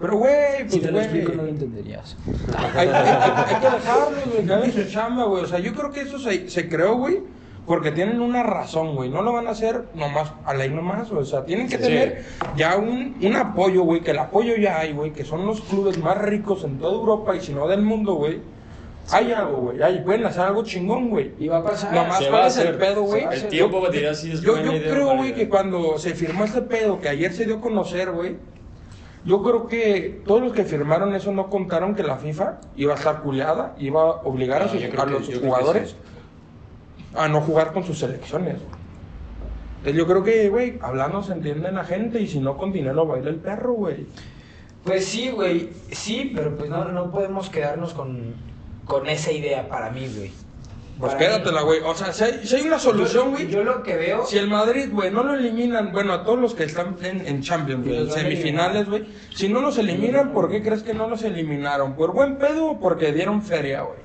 [0.00, 2.16] Pero, güey, pues, Si te lo explico no lo entenderías.
[2.56, 5.44] hay, hay- hay- hay que dejarlos, güey, que hagan su chamba, güey.
[5.44, 7.18] O sea, yo creo que eso se, se creó, güey,
[7.70, 9.10] porque tienen una razón, güey.
[9.10, 11.08] No lo van a hacer nomás, a la y nomás.
[11.12, 11.84] O sea, tienen que Sí.
[11.84, 12.24] tener
[12.56, 15.96] ya un, un apoyo, güey, que el apoyo ya hay, güey, que son los clubes
[15.96, 18.40] más ricos en toda Europa y si no del mundo, güey.
[19.12, 19.80] Hay algo, güey.
[19.80, 21.30] Hay, pueden hacer algo chingón, güey.
[21.38, 21.94] Y va a pasar.
[21.94, 22.78] Nomás Se cuál va a es el hacer.
[22.80, 23.22] pedo, güey.
[23.22, 23.48] A El hacer.
[23.50, 26.62] tiempo va a tirar si es Yo, yo creo, güey, que cuando se firmó este
[26.62, 28.36] pedo, que ayer se dio a conocer, güey,
[29.24, 32.96] Yo creo que todos los que firmaron eso no contaron que la FIFA iba a
[32.96, 35.96] estar culiada, iba a obligar a, No, sus, yo creo a los que jugadores sí.
[37.14, 38.56] A no jugar con sus selecciones.
[39.78, 43.06] Entonces yo creo que, güey, hablando se entiende la gente y si no con dinero
[43.06, 44.06] baila el perro, güey.
[44.84, 48.34] Pues sí, güey, sí, pero pues no, no podemos quedarnos con,
[48.84, 50.32] con esa idea para mí, güey.
[50.98, 51.80] Pues Para quédatela, güey.
[51.80, 53.46] O sea, si hay, si hay una solución, güey.
[53.46, 54.26] Yo, yo lo que veo...
[54.26, 57.40] Si el Madrid, güey, no lo eliminan, bueno, a todos los que están en, en
[57.40, 61.22] Champions, güey, en semifinales, güey, si no los eliminan, ¿por qué crees que no los
[61.22, 61.94] eliminaron?
[61.94, 63.98] ¿Por buen pedo o porque dieron feria, güey?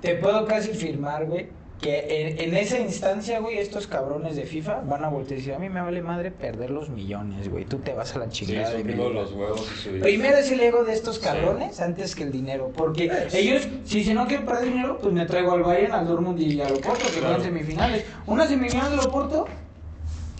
[0.00, 1.48] Te puedo casi firmar, güey,
[1.82, 5.52] que en, en esa instancia, güey, estos cabrones de FIFA van a voltear y decir,
[5.54, 8.70] a mí me vale madre perder los millones, güey, tú te vas a la chingada
[8.70, 9.22] de primero liga".
[9.22, 10.00] los huevos y subir.
[10.00, 12.70] Primero es el ego de estos cabrones antes que el dinero.
[12.76, 16.40] Porque ellos, si, si no quieren perder dinero, pues me traigo al Bayern, al Dortmund
[16.40, 17.34] y al Oporto, que Claro.
[17.34, 18.04] van semifinales.
[18.26, 19.46] Una semifinal del Oporto,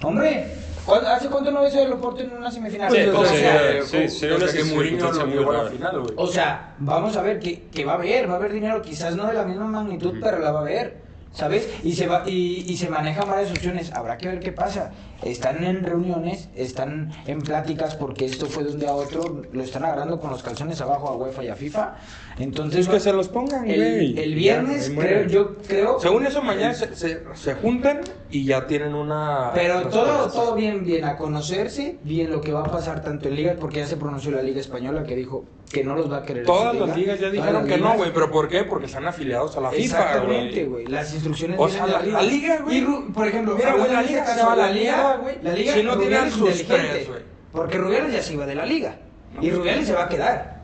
[0.04, 0.46] hombre,
[0.86, 2.92] ¿cu- ¿hace cuánto no ves el Oporto en una semifinal?
[2.92, 5.54] Sí, o, sea, sí, sí, sería una desde que Mourinho circunstancia lo muy llevó a
[5.54, 5.70] la rara.
[5.72, 6.12] final, güey.
[6.16, 9.16] o sea, vamos a ver que, que va a haber, va a haber dinero, quizás
[9.16, 11.01] no de la misma magnitud, pero la va a haber.
[11.32, 11.66] ¿Sabes?
[11.82, 13.90] Y se va y, y se manejan varias opciones.
[13.92, 14.90] Habrá que ver qué pasa.
[15.22, 19.62] Están en reuniones, están en pláticas porque esto fue de un día a otro, lo
[19.62, 21.94] están agarrando con los calzones abajo a UEFA y a FIFA.
[22.38, 23.80] Entonces, Es que se los pongan, güey.
[23.80, 26.00] el, el viernes, Ya, creo, yo creo.
[26.00, 29.52] Según eso, mañana se, se, se juntan y ya tienen una.
[29.54, 33.36] Pero todo, todo bien, bien a conocerse, bien lo que va a pasar tanto en
[33.36, 36.22] Liga, porque ya se pronunció la Liga Española que dijo que no los va a
[36.22, 36.44] querer.
[36.44, 37.14] Todas las liga.
[37.14, 38.12] ligas ya dijeron que no, güey.
[38.12, 38.64] ¿Pero por qué?
[38.64, 40.84] Porque están afiliados a la FIFA, Exactamente, güey.
[40.84, 40.86] güey.
[40.86, 42.78] Las instrucciones O sea, de la- la liga, güey.
[42.78, 42.82] Y
[43.12, 45.82] por ejemplo, Mira, güey, la liga se va a la liga, güey, La liga, si
[45.82, 47.20] no tienen sus tres, güey.
[47.52, 48.96] Porque Rubiales ya se iba de la liga.
[49.40, 50.60] Y Rubiales se va a quedar.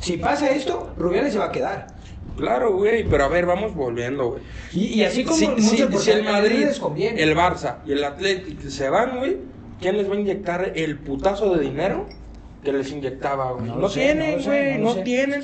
[0.00, 1.86] Si pasa esto, Rubiales se va a quedar.
[2.36, 3.04] Claro, güey.
[3.04, 4.42] Pero a ver, vamos volviendo, güey.
[4.72, 5.44] Y, y así como Si,
[6.10, 6.66] el Madrid,
[7.16, 9.36] el Barça y el Atlético se van, güey,
[9.80, 12.06] ¿quién les va a inyectar el putazo de dinero
[12.62, 13.66] que les inyectaba, güey?
[13.66, 15.00] No No, lo sé, tienen, no lo sé, güey, no no, sé.
[15.02, 15.42] tienen.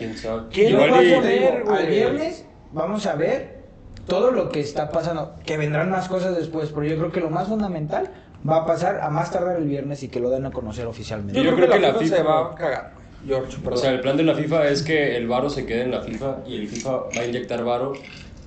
[0.50, 1.86] ¿Quién va a poner, Al güey?
[1.88, 3.58] viernes vamos a ver
[4.06, 5.34] todo lo que está pasando.
[5.44, 8.10] Que vendrán más cosas después, pero yo creo que lo más fundamental
[8.48, 11.34] va a pasar a más tardar el viernes y que lo den a conocer oficialmente.
[11.38, 12.92] Yo, Yo creo, creo que, que la la FIFA se va a cagar,
[13.26, 15.90] George, O sea, el plan de la FIFA es que el varo se quede en
[15.90, 17.94] la FIFA y el FIFA va a inyectar varo.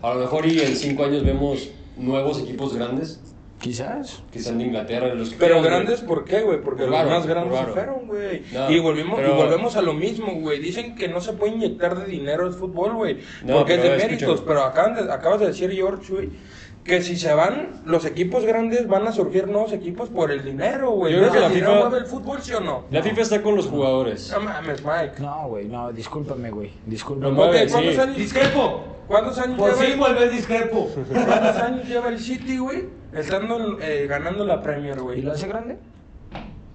[0.02, 3.20] A lo mejor y en cinco años vemos nuevos equipos grandes,
[3.62, 4.24] Quizás.
[4.36, 5.70] sean de Inglaterra, de los que Pero güey.
[5.70, 6.62] grandes, ¿por qué, güey?
[6.62, 8.44] Porque Por los varo, más grandes por se fueron, güey.
[8.52, 10.60] No, y, volvimos, pero- y volvemos a lo mismo, güey.
[10.60, 13.20] Dicen que no se puede inyectar de dinero el fútbol, güey.
[13.44, 14.42] No, porque es de méritos.
[14.42, 16.30] Pero acaban de- acabas de decir, George, güey,
[16.84, 20.90] que si se van los equipos grandes, van a surgir nuevos equipos por el dinero,
[20.92, 21.14] güey.
[21.14, 22.86] Yo creo ¿No que la FIFA- mueve el fútbol, sí o no?
[22.90, 24.32] La FIFA está con los jugadores.
[24.32, 25.22] No mames, Mike.
[25.22, 26.72] No, güey, no, discúlpame, güey.
[26.88, 27.30] Discúlpame.
[27.30, 28.00] No mueve, Ok, ¿cuántos sí.
[28.02, 28.18] años?
[28.18, 28.84] Discrepo.
[29.08, 30.90] ¿Cuántos años Por lleva vuelve el discrepo.
[31.12, 33.01] ¿Cuántos años lleva el City, güey?
[33.14, 35.22] Estando eh, ganando la Premier, ¿Y güey.
[35.22, 35.78] lo hace grande?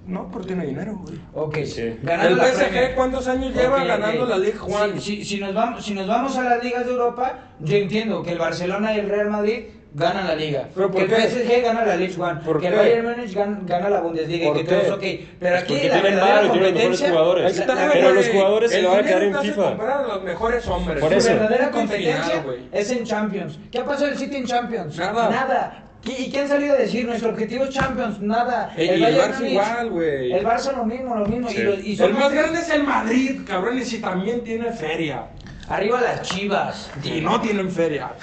[0.07, 1.19] No, porque tiene dinero, güey.
[1.35, 1.57] Ok.
[1.65, 1.99] Sí.
[2.03, 2.95] Ganando ¿El la PSG Premier.
[2.95, 4.29] cuántos años lleva Ok, ganando ok.
[4.31, 5.01] la Ligue 1?
[5.01, 8.23] Si, si- si nos vamos, si nos vamos a las ligas de Europa, yo entiendo
[8.23, 10.69] que el Barcelona y el Real Madrid ganan la liga.
[10.77, 11.29] ¿Pero por que el qué?
[11.29, 12.41] PSG gana la Ligue 1.
[12.45, 12.73] ¿Por que qué?
[12.75, 14.45] el Bayern Múnich gan- gana la Bundesliga.
[14.45, 15.05] y ¿Por que todo es ok.
[15.41, 17.59] Pero aquí porque la tienen verdadera y mejores competencia- jugadores.
[17.59, 19.63] La- la- Pero los jugadores se El le van a quedar en FIFA.
[19.71, 21.01] comprar a los mejores hombres.
[21.01, 21.29] Por Su eso.
[21.31, 22.59] verdadera y final, competencia güey.
[22.71, 23.59] es en Champions.
[23.73, 24.97] ¿Qué ha pasado el City en Champions?
[24.99, 25.31] Nada.
[25.31, 25.83] Nada.
[26.07, 28.21] ¿Y quién salió a decir nuestro objetivo es Champions?
[28.21, 28.73] Nada.
[28.77, 30.33] Eh, el Barça Múnich- igual, güey.
[30.33, 31.49] El Barça lo mismo, lo mismo.
[31.49, 31.59] Sí.
[31.59, 35.25] Y, lo- y El más grande es el Madrid, cabrón, y también tiene feria.
[35.69, 36.91] Arriba las chivas.
[37.03, 38.13] Y no tienen feria.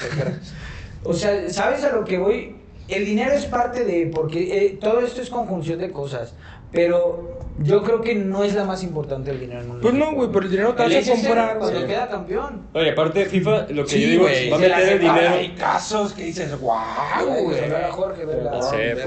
[1.05, 2.55] O sea, ¿sabes a lo que voy?
[2.87, 6.33] El dinero es parte de, porque eh, todo esto es conjunción de cosas,
[6.71, 10.13] pero yo creo que no es la más importante el dinero en un Pues no,
[10.13, 11.87] güey, pero el dinero te El hace comprar, Cuando güey.
[11.87, 12.61] queda campeón.
[12.73, 15.29] Oye, aparte FIFA, lo que Sí, yo digo es, va a meter el dinero.
[15.29, 17.59] Hay casos que dices, wow, Ay, güey.
[17.91, 18.51] Jorge, verga.
[18.51, 18.61] Por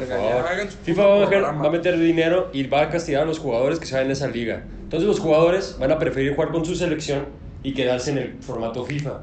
[0.07, 0.69] favor.
[0.85, 1.63] FIFA va a, programa.
[1.63, 4.63] va a meter dinero y va a castigar a los jugadores que de esa liga.
[4.83, 7.27] Entonces los jugadores van a preferir jugar con su selección
[7.63, 9.23] y quedarse en el formato FIFA.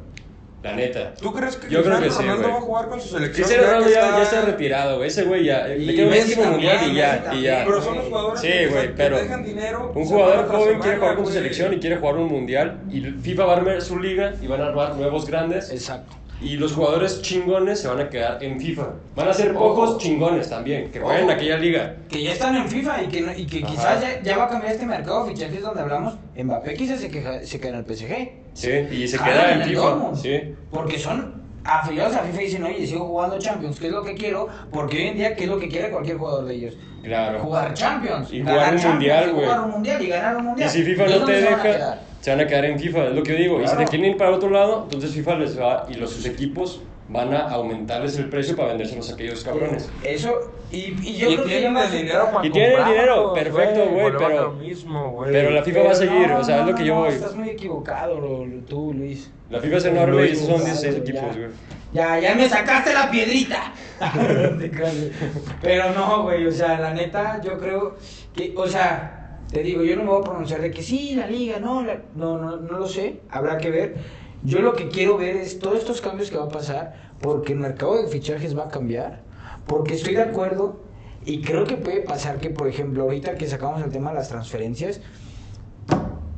[0.64, 1.14] La neta.
[1.16, 2.52] ¿Tú crees que Yo creo que sí, Ronaldo güey.
[2.54, 3.34] va a jugar con su selección?
[3.48, 5.08] Cristiano Ronaldo ya, está- ya está retirado, güey.
[5.10, 5.76] Ese güey ya.
[5.76, 7.34] Y Le queda un Messi último también, mundial y ya.
[7.34, 7.64] Y ya.
[7.66, 9.92] Pero son los jugadores Sí, que, güey, que pero dejan dinero.
[9.94, 12.80] un jugador joven quiere jugar con su selección y quiere jugar un mundial.
[12.90, 15.70] Y FIFA va a armar su liga y van a armar nuevos grandes.
[15.70, 16.16] Exacto.
[16.44, 18.88] Y los jugadores chingones se van a quedar en FIFA.
[19.16, 19.60] Van a ser Ojo.
[19.76, 21.34] pocos chingones también, que jueguen en Ojo.
[21.38, 21.96] aquella liga.
[22.10, 23.68] Que ya están en FIFA y que, no- y que Ajá.
[23.68, 26.16] quizás ya, ya va a cambiar este mercado de fichajes donde hablamos.
[26.36, 28.30] Mbappé quizás se, queja, se queda en el PSG.
[28.54, 30.16] Sí, y se Jalan queda en en el FIFA.
[30.16, 30.56] Sí.
[30.72, 34.14] Porque son afiliados a FIFA y dicen, oye, sigo jugando Champions, ¿qué es lo que
[34.16, 34.50] quiero?
[34.72, 36.78] Porque hoy en día, ¿qué es lo que quiere cualquier jugador de ellos?
[37.04, 37.40] Claro.
[37.40, 38.32] Jugar Champions.
[38.34, 39.46] Y ganar jugar un Champions, mundial, y güey.
[39.46, 40.70] Jugar un mundial y ganar un Y mundial.
[40.70, 42.00] si FIFA ¿Y no te se van a deja, quedar?
[42.24, 43.56] Se van a quedar en FIFA, es lo que yo digo.
[43.58, 43.80] Y si Claro.
[43.80, 47.34] te quieren ir para otro lado, entonces FIFA les va y los sus equipos van
[47.34, 49.90] a aumentarles el precio para vendérselos a aquellos cabrones.
[50.04, 52.86] Eso, y, y yo y creo que tienen a el dinero para Y tienen el
[52.86, 56.74] dinero, perfecto, güey, pero- mismo, pero la FIFA va a seguir, o sea, es lo
[56.76, 57.10] que yo no, voy.
[57.10, 59.30] Estás muy equivocado, lo- lo- tú, Luis.
[59.50, 61.02] La FIFA es enorme y esos son Ya, 16 ya.
[61.02, 61.50] equipos, güey.
[61.92, 63.74] Ya, ya me sacaste la piedrita.
[65.62, 67.96] Pero no, güey, o sea, la neta, yo creo
[68.34, 69.23] que, o sea,
[69.54, 72.02] te digo, yo no me voy a pronunciar de que sí, la liga, no, la-
[72.16, 73.96] no, no, no lo sé, habrá que ver.
[74.44, 77.60] Yo lo que quiero ver es todos estos cambios que va a pasar, porque el
[77.60, 79.22] mercado de fichajes va a cambiar,
[79.68, 80.82] porque estoy de acuerdo
[81.26, 84.28] y creo que puede pasar que, por ejemplo, ahorita que sacamos el tema de las
[84.30, 85.00] transferencias,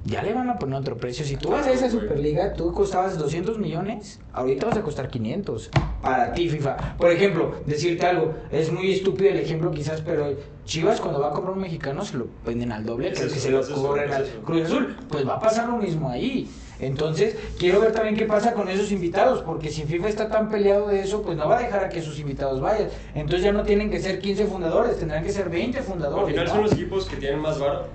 [0.05, 1.25] ya le van a poner otro precio.
[1.25, 5.71] Si tú vas a esa Superliga, tú costabas 200 millones, ahorita vas a costar 500.
[6.01, 6.95] Para ti, FIFA.
[6.97, 11.31] Por ejemplo, decirte algo, es muy estúpido el ejemplo quizás, pero Chivas cuando va a
[11.31, 14.25] comprar un mexicano se lo venden al doble, Es que se lo es al.
[14.43, 14.95] Cruz Azul.
[15.09, 16.49] Pues va a pasar lo mismo ahí.
[16.79, 20.87] Entonces, quiero ver también qué pasa con esos invitados, porque si FIFA está tan peleado
[20.87, 22.89] de eso, pues no va a dejar a que sus invitados vayan.
[23.13, 26.25] Entonces ya no tienen que ser 15 fundadores, tendrán que ser 20 fundadores.
[26.25, 26.51] Al final ¿no?
[26.51, 27.85] son los equipos que tienen más varo,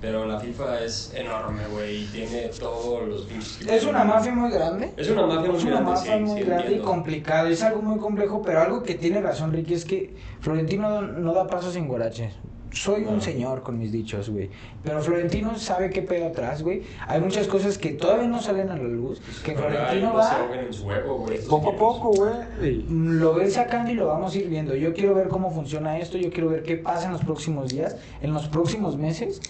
[0.00, 3.66] pero la FIFA es enorme, güey, y tiene todos los pinches.
[3.68, 4.92] Es una mafia muy grande.
[4.96, 7.48] Es una mafia muy Es una grande, mafia sí, muy sí, grande y complicada.
[7.50, 11.46] Es algo muy complejo, pero algo que tiene razón Ricky es que Florentino no da
[11.46, 12.30] pasos sin guarache.
[12.72, 13.20] Soy un No.
[13.20, 14.48] señor con mis dichos, güey.
[14.84, 16.84] Pero Florentino sabe qué pedo atrás, güey.
[17.08, 19.20] Hay muchas cosas que todavía no salen a la luz.
[19.44, 21.34] Que Ojalá Florentino va, ahoguen en su huevo, güey.
[21.34, 22.84] estos Poco a poco, güey.
[22.88, 24.76] lo ir sacando y lo vamos a ir viendo.
[24.76, 26.16] Yo quiero ver cómo funciona esto.
[26.16, 29.40] Yo quiero ver qué pasa en los próximos días, en los próximos meses.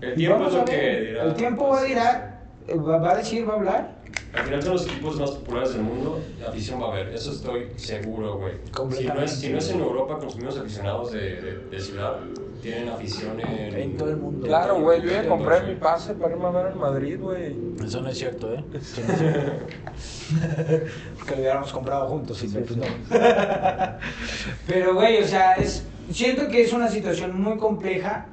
[0.00, 0.80] El tiempo vamos es lo ver.
[0.80, 1.24] que dirá.
[1.24, 3.94] El tiempo va a dirá, eh, va va a decir, va a hablar.
[4.34, 7.30] Al final son los equipos más populares del mundo, la afición va a ver, eso
[7.30, 8.54] estoy seguro, güey.
[8.96, 11.80] Si no, es, si no es en Europa con los mismos aficionados de, de, de
[11.80, 12.16] ciudad,
[12.60, 13.76] tienen afición en...
[13.76, 14.46] En todo el mundo.
[14.46, 15.78] Claro, güey, yo ya compré mi sí.
[15.80, 17.54] pase para irme a ver al Madrid, güey.
[17.84, 18.64] Eso no es cierto, ¿eh?
[21.26, 22.84] que lo hubiéramos comprado juntos, y pues no.
[24.66, 28.26] Pero, güey, o sea, es, siento que es una situación muy compleja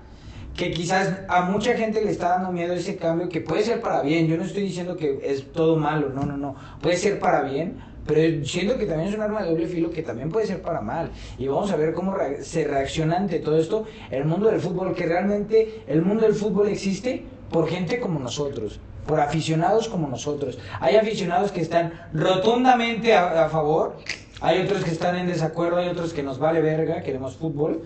[0.56, 4.02] que quizás a mucha gente le está dando miedo ese cambio, que puede ser para
[4.02, 4.28] bien.
[4.28, 6.56] Yo no estoy diciendo que es todo malo, no, no, no.
[6.82, 10.02] Puede ser para bien, pero siento que también es un arma de doble filo que
[10.02, 11.12] también puede ser para mal.
[11.38, 15.06] Y vamos a ver cómo se reacciona ante todo esto el mundo del fútbol, que
[15.06, 20.60] realmente el mundo del fútbol existe por gente como nosotros, por aficionados como nosotros.
[20.80, 23.98] Hay aficionados que están rotundamente a, a favor,
[24.42, 27.84] hay otros que están en desacuerdo, hay otros que nos vale verga, queremos fútbol.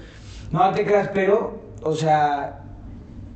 [0.56, 2.64] No te creas, pero, o sea,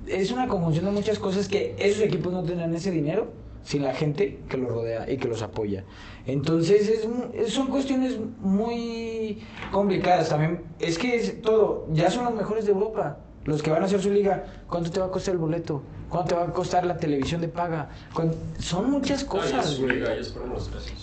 [0.07, 3.27] es una conjunción de muchas cosas que esos equipos no tendrán ese dinero
[3.61, 5.83] sin la gente que los rodea y que los apoya.
[6.25, 6.87] Entonces,
[7.33, 10.61] es, son cuestiones muy complicadas también.
[10.79, 14.01] Es que es todo, ya son los mejores de Europa, los que van a hacer
[14.01, 14.43] su liga.
[14.67, 15.81] ¿Cuánto te va a costar el boleto?
[16.09, 17.89] ¿Cuánto te va a costar la televisión de paga?
[18.13, 19.99] ¿Cuán- Son muchas cosas, güey.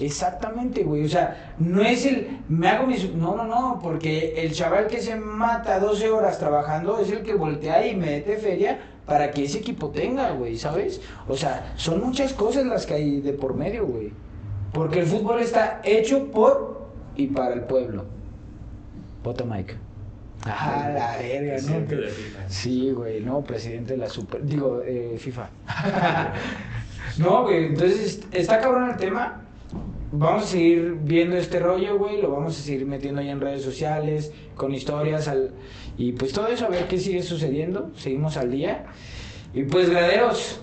[0.01, 1.05] Exactamente, güey.
[1.05, 2.40] O sea, no es el.
[2.49, 3.12] Me hago mis.
[3.14, 3.79] No, no, no.
[3.83, 8.37] Porque el chaval que se mata 12 horas trabajando es el que voltea y mete
[8.37, 11.01] feria para que ese equipo tenga, güey, ¿sabes?
[11.29, 14.12] O sea, son muchas cosas las que hay de por medio, güey.
[14.72, 18.05] Porque el fútbol está hecho por y para el pueblo.
[19.22, 19.77] Vota Mike.
[20.47, 21.87] Ah, la verga, ¿no?
[21.87, 22.49] Presidente de FIFA.
[22.49, 24.45] Sí, güey, no, presidente de la Super.
[24.45, 25.49] Digo, eh, FIFA.
[27.19, 29.43] no, güey, entonces está cabrón el tema.
[30.13, 32.23] Vamos a seguir viendo este rollo, güey.
[32.23, 35.29] Lo vamos a seguir metiendo ahí en redes sociales, con historias.
[35.29, 35.51] Al...
[35.99, 37.91] Y pues todo eso, a ver qué sigue sucediendo.
[37.97, 38.87] Seguimos al día.
[39.53, 40.61] Y pues, graderos,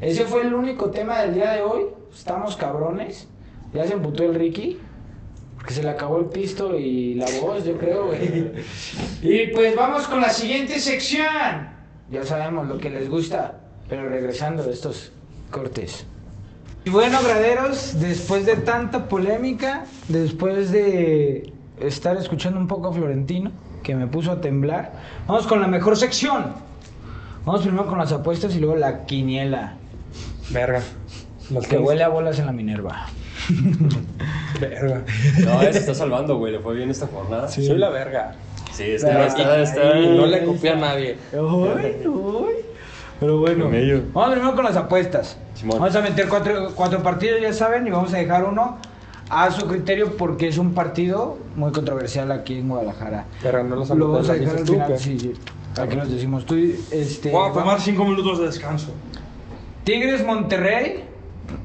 [0.00, 1.82] ese fue el único tema del día de hoy.
[2.14, 3.28] Estamos cabrones.
[3.72, 4.78] Ya se emputó el Ricky.
[5.64, 8.52] Porque se le acabó el pisto y la voz, yo creo, güey.
[9.22, 11.70] Y pues vamos con la siguiente sección.
[12.10, 15.10] Ya sabemos lo que les gusta, pero regresando de estos
[15.50, 16.04] cortes.
[16.84, 21.50] Y bueno, graderos, después de tanta polémica, después de
[21.80, 23.50] estar escuchando un poco a Florentino,
[23.82, 24.92] que me puso a temblar,
[25.26, 26.52] vamos con la mejor sección.
[27.46, 29.78] Vamos primero con las apuestas y luego la quiniela.
[30.50, 30.82] Verga.
[31.50, 33.06] Los que huele a bolas en la Minerva.
[34.60, 35.02] Verga.
[35.44, 37.48] No, se está salvando, güey, le fue bien esta jornada.
[37.48, 38.34] Soy la verga.
[38.72, 39.98] Sí, está, está, está.
[39.98, 41.16] Y no le copié a nadie.
[41.32, 42.54] Uy, uy.
[43.20, 43.70] Pero bueno,
[44.12, 45.38] vamos primero con las apuestas.
[45.54, 45.78] Simón.
[45.78, 48.78] Vamos a meter cuatro, cuatro partidos, ya saben, y vamos a dejar uno
[49.30, 53.26] a su criterio porque es un partido muy controversial aquí en Guadalajara.
[53.42, 54.98] Pero no los Lo vamos a dejar al final, ¿qué?
[54.98, 55.32] sí, sí.
[55.80, 56.56] Aquí los decimos tú,
[56.90, 57.30] este...
[57.30, 58.92] Voy a tomar cinco minutos de descanso.
[59.84, 61.04] Tigres Monterrey,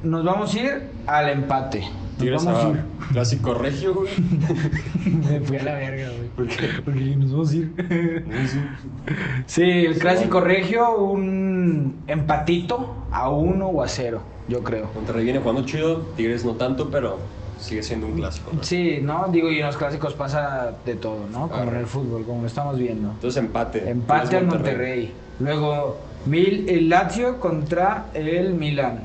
[0.02, 1.80] nos vamos a ir al empate.
[1.80, 2.84] Nos Tigres vamos a ir.
[3.12, 4.10] clásico regio, güey.
[5.30, 6.28] Me fui a la verga, güey.
[6.36, 6.68] ¿Por qué?
[6.84, 7.72] Porque nos vamos a ir.
[9.46, 14.90] Sí, el clásico regio, un empatito a uno o a cero, yo creo.
[14.94, 17.18] Monterrey viene jugando chido, Tigres no tanto, pero
[17.58, 18.50] sigue siendo un clásico.
[18.52, 18.62] ¿no?
[18.62, 19.26] Sí, ¿no?
[19.32, 21.48] Digo, y en los clásicos pasa de todo, ¿no?
[21.48, 23.10] Como en el fútbol, como lo estamos viendo.
[23.10, 23.90] Entonces empate.
[23.90, 25.12] Empate al Entonces, Monterrey.
[25.40, 29.00] Luego, Mil, el Lazio contra el Milan.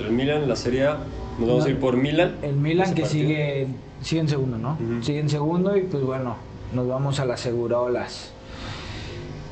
[0.00, 0.98] El Milan la Serie A,
[1.38, 1.64] nos vamos No.
[1.66, 2.36] a ir por Milan.
[2.42, 3.08] El Milan que partido.
[3.28, 3.66] sigue,
[4.02, 4.78] sigue en segundo, ¿no?
[5.02, 6.36] Sigue en segundo y pues bueno,
[6.72, 8.32] nos vamos a las segurolas.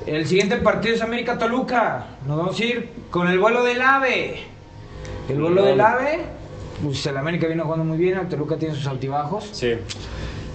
[0.06, 2.06] El siguiente partido es América Toluca.
[2.26, 4.36] Nos vamos a ir con el vuelo del AVE.
[5.28, 6.20] El vuelo del AVE,
[6.82, 9.74] pues el América viene jugando muy bien, el Toluca tiene sus altibajos Sí,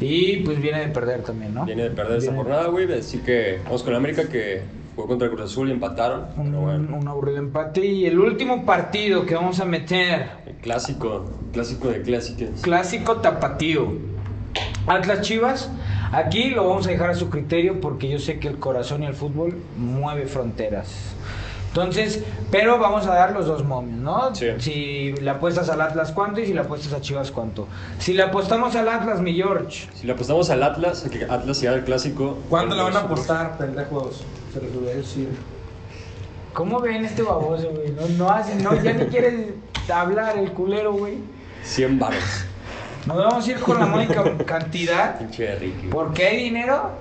[0.02, 1.66] y pues viene de perder también, ¿no?
[1.66, 2.92] viene de perder esta Viene- jornada, güey.
[2.92, 4.62] Así que vamos con América que
[4.96, 6.26] jugó contra el Cruz Azul y empataron.
[6.38, 7.86] Un, Pero bueno, un aburrido empate.
[7.86, 12.62] Y el último partido que vamos a meter, el clásico, clásico de clásicos.
[12.62, 13.94] clásico tapatío.
[14.88, 15.70] Atlas Chivas.
[16.12, 19.08] Aquí lo vamos a dejar a su criterio porque yo sé que el corazón y
[19.08, 21.14] el fútbol mueve fronteras.
[21.70, 24.36] Entonces, pero vamos a dar los dos momios, ¿no?
[24.36, 24.46] Sí.
[24.60, 26.40] Si le apuestas al Atlas, ¿cuánto?
[26.40, 27.68] Y si le apuestas a Chivas, ¿cuánto?
[27.98, 29.88] Si le apostamos al Atlas, mi George.
[29.96, 32.38] Si le apostamos al Atlas, a que Atlas sea el clásico.
[32.48, 34.24] ¿Cuándo le van a apostar, pendejos?
[34.54, 35.30] Se los voy a decir.
[36.54, 37.90] ¿Cómo ven este baboso, güey?
[37.92, 39.56] No, no hace, no, ya ni quiere
[39.92, 41.16] hablar el culero, güey.
[41.64, 42.24] 100 baros.
[43.08, 45.20] Nos vamos a ir con la mónica cantidad.
[45.92, 46.92] Porque hay dinero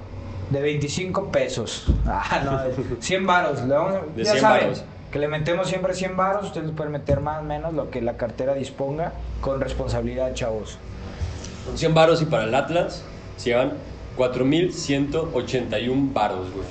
[0.51, 1.87] de 25 pesos.
[2.07, 3.61] Ah, no, de 100 varos.
[3.63, 4.85] Le vamos a- De ya 100 saben varos.
[5.11, 6.47] que le metemos siempre 100 varos.
[6.47, 10.79] Ustedes pueden meter más o menos lo que la cartera disponga con responsabilidad, chavos.
[11.67, 13.05] Con 100 baros y para el Atlas
[13.37, 13.73] se llevan
[14.17, 16.67] 4.181 baros, güey.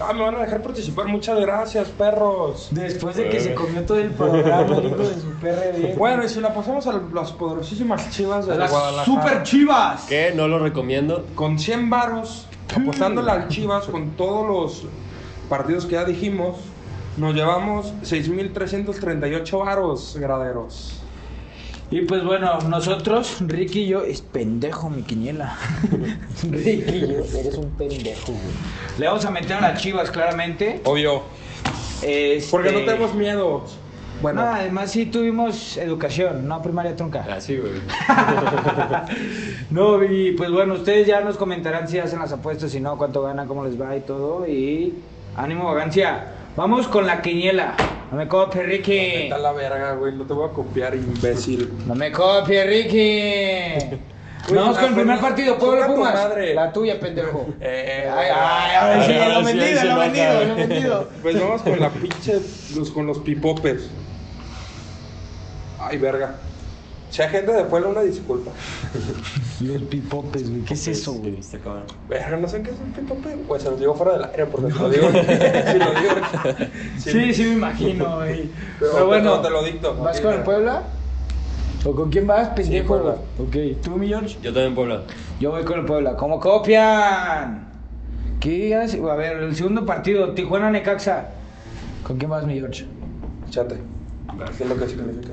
[0.00, 1.06] Ah, me van a dejar participar.
[1.08, 2.68] Muchas gracias, perros.
[2.70, 3.40] Después de que Eh.
[3.40, 5.94] se comió todo el programa, el hijo de su PRD.
[5.96, 9.04] Bueno, y si la pasamos a las poderosísimas chivas de las Guadalajara.
[9.04, 10.04] super chivas.
[10.04, 11.26] Que no lo recomiendo.
[11.34, 14.86] Con 100 varos, apostándole al Chivas con todos los
[15.48, 16.56] partidos que ya dijimos,
[17.16, 20.99] nos llevamos 6.338 varos, graderos.
[21.90, 25.56] Y pues bueno, nosotros, Ricky y yo, es pendejo mi quiniela.
[26.48, 28.98] Ricky y yo, eres un pendejo, güey.
[28.98, 30.80] Le vamos a meter a las chivas, claramente.
[30.84, 31.22] Obvio.
[32.02, 33.64] Este- Porque no tenemos miedo.
[34.22, 37.26] Bueno, No, además sí tuvimos educación, no primaria trunca.
[37.34, 37.72] Así, güey.
[39.70, 43.22] No, y pues bueno, ustedes ya nos comentarán si hacen las apuestas, si no, cuánto
[43.22, 44.46] ganan, cómo les va y todo.
[44.46, 44.94] Y
[45.36, 46.34] ánimo, vagancia.
[46.60, 47.74] Vamos con la quiniela.
[48.10, 48.98] No me copies, Ricky.
[48.98, 50.14] está la verga, güey.
[50.14, 51.72] No te voy a copiar, imbécil.
[51.86, 53.98] No me copies, Ricky.
[54.54, 56.12] Vamos con el primer partido, Puebla Pumas.
[56.12, 56.52] madre.
[56.52, 57.46] La tuya, pendejo.
[57.62, 61.08] Eh, Ay, ay, ahora sí, Ahora lo vendido, lo vendido, lo vendido.
[61.22, 62.40] Pues vamos con la pinche.
[62.76, 63.88] Los, con los pipopes.
[65.78, 66.34] Ay, verga.
[67.10, 68.52] Si hay gente de Puebla, una disculpa.
[69.60, 70.62] Los pipopes, güey.
[70.62, 71.38] ¿Qué es eso, güey?
[72.08, 73.36] Verga, no sé qué es un pipope.
[73.46, 75.08] Pues se los digo fuera del aire, porque si lo digo.
[75.72, 76.66] si lo digo.
[76.98, 78.48] Sí, sí me imagino, güey.
[78.78, 79.94] Pero, Pero bueno, te lo dicto.
[79.96, 80.42] ¿vas con el.
[80.42, 80.84] Puebla?
[81.84, 82.86] ¿O con quién vas, pendejo?
[82.86, 83.16] Puebla.
[83.38, 83.82] ok.
[83.82, 84.36] ¿Tú, mi George?
[84.42, 85.02] Yo también, Puebla.
[85.40, 86.16] Yo voy con el Puebla.
[86.16, 87.68] ¿Cómo copian?
[88.38, 89.00] ¿Qué hace?
[89.02, 91.28] A ver, el segundo partido, Tijuana-Necaxa.
[92.02, 92.86] ¿Con quién vas, mi George?
[93.50, 93.76] Chate.
[94.56, 95.32] ¿Qué es lo que significa?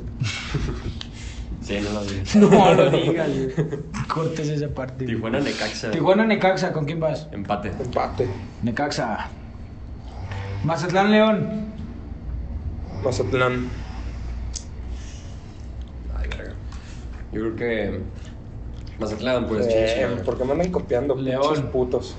[1.68, 2.22] Sí, no lo vi.
[2.40, 3.80] No lo digas, güey.
[4.08, 5.06] Cortes esa parte.
[5.06, 5.92] Tijuana, Necaxa.
[5.92, 7.28] Tijuana-Necaxa, ¿con quién vas?
[7.34, 7.74] Empate.
[7.78, 8.28] Empate.
[8.64, 9.28] Necaxa.
[10.64, 11.66] Mazatlán-León.
[13.04, 13.68] Mazatlán.
[16.18, 16.54] Ay, verga.
[17.34, 18.00] Yo creo que.
[19.00, 21.16] Mazatlán, pues, Eh, ¿Por qué me andan copiando?
[21.16, 21.42] León.
[21.42, 22.16] Pinches putos.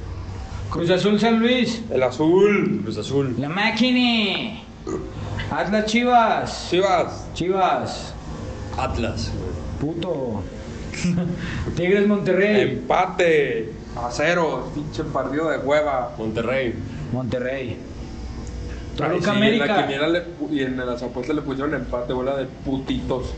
[0.71, 1.83] Cruz Azul-San Luis.
[1.91, 2.81] El azul.
[2.85, 3.35] Cruz Azul.
[3.39, 4.61] La máquina.
[5.51, 6.67] Atlas Chivas.
[6.71, 7.27] Chivas.
[7.33, 8.15] Chivas.
[8.79, 9.31] Atlas.
[9.81, 10.43] Puto.
[11.77, 12.61] Tigres Monterrey.
[12.79, 13.73] Empate.
[13.97, 14.71] A cero.
[14.75, 16.15] Pinche partido de hueva.
[16.19, 16.75] Monterrey.
[17.13, 17.71] Monterrey.
[17.71, 17.77] Ay,
[18.97, 19.87] Toluca sí, En la América.
[19.87, 23.33] quiniela le y en las apuestas le pusieron empate, bola de putitos.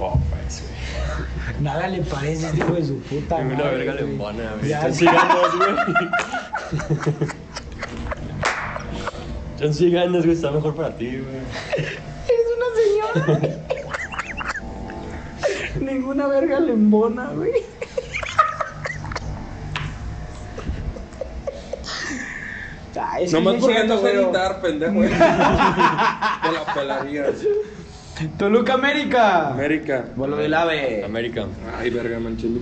[0.00, 1.60] Oh, pues, güey.
[1.60, 3.36] Nada le parece, este hijo de su puta.
[3.36, 4.06] Una madre, verga güey.
[4.06, 4.70] lembona, güey.
[4.70, 7.28] Ya ganas, güey.
[9.58, 10.34] Chance ganas, güey.
[10.36, 11.42] Está mejor para ti, güey.
[11.76, 12.66] Eres una
[13.34, 13.61] señora.
[15.92, 17.52] Ninguna verga le embona, güey.
[23.00, 24.16] Ay, Nomás porque sé güey.
[24.16, 24.92] editar, pendejo.
[25.02, 27.34] Te la pelarías.
[28.38, 29.48] Toluca América.
[29.48, 30.04] América.
[30.14, 31.02] Vuelo del ave.
[31.04, 31.46] América.
[31.78, 32.60] Ay, verga, manché mi.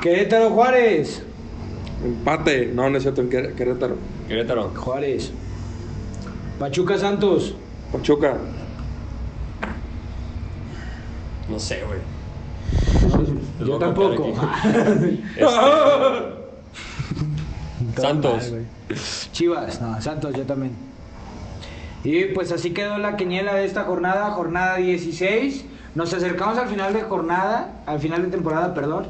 [0.00, 1.22] Querétaro Juárez.
[2.04, 2.66] Empate.
[2.72, 3.96] No, no es cierto, en Quer- Querétaro.
[4.28, 4.70] Querétaro.
[4.76, 5.32] Juárez.
[6.58, 7.54] Pachuca Santos.
[7.92, 8.36] Pachuca.
[11.50, 12.00] No sé, güey.
[13.66, 14.32] Yo tampoco.
[17.90, 18.52] Este, Santos.
[19.32, 20.72] Chivas, no, Santos, yo también.
[22.04, 25.64] Y pues así quedó la quiniela de esta jornada, jornada 16.
[25.94, 29.06] Nos acercamos al final de jornada, al final de temporada, perdón.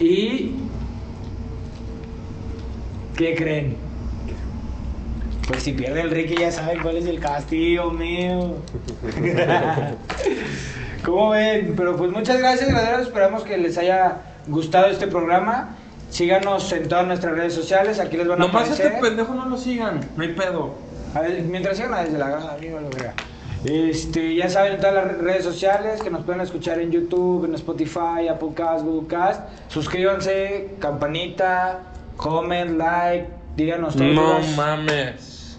[0.00, 0.52] Y.
[3.16, 3.76] ¿Qué creen?
[5.46, 8.56] Pues si pierde el Ricky ya saben cuál es el castigo mío.
[11.04, 11.74] ¿Cómo ven?
[11.76, 13.02] Pero pues muchas gracias, graderos.
[13.06, 15.76] Esperamos que les haya gustado este programa.
[16.10, 17.98] Síganos en todas nuestras redes sociales.
[18.00, 18.86] Aquí les van a Nomás aparecer.
[18.86, 20.74] este pendejo no lo sigan, no hay pedo.
[21.14, 23.14] A ver, mientras sigan a desde la grada, a mí me lo verga.
[23.64, 27.54] Este, ya saben, en todas las redes sociales que nos pueden escuchar en YouTube, en
[27.54, 29.40] Spotify, Apple Cast, Google Cast.
[29.68, 31.80] Suscríbanse, campanita,
[32.16, 34.04] comment, like, díganos todo.
[34.06, 35.58] No mames.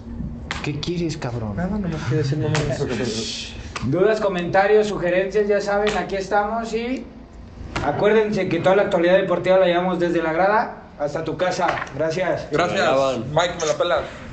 [0.63, 1.57] ¿Qué quieres, cabrón?
[1.57, 3.53] Nada, nomás quiero decir no mames.
[3.87, 7.05] Dudas, comentarios, sugerencias, ya saben, aquí estamos y
[7.85, 11.67] acuérdense que toda la actualidad deportiva la llevamos desde la grada hasta tu casa.
[11.95, 12.47] Gracias.
[12.51, 12.89] Gracias.
[13.31, 14.24] Mike, me la pelas.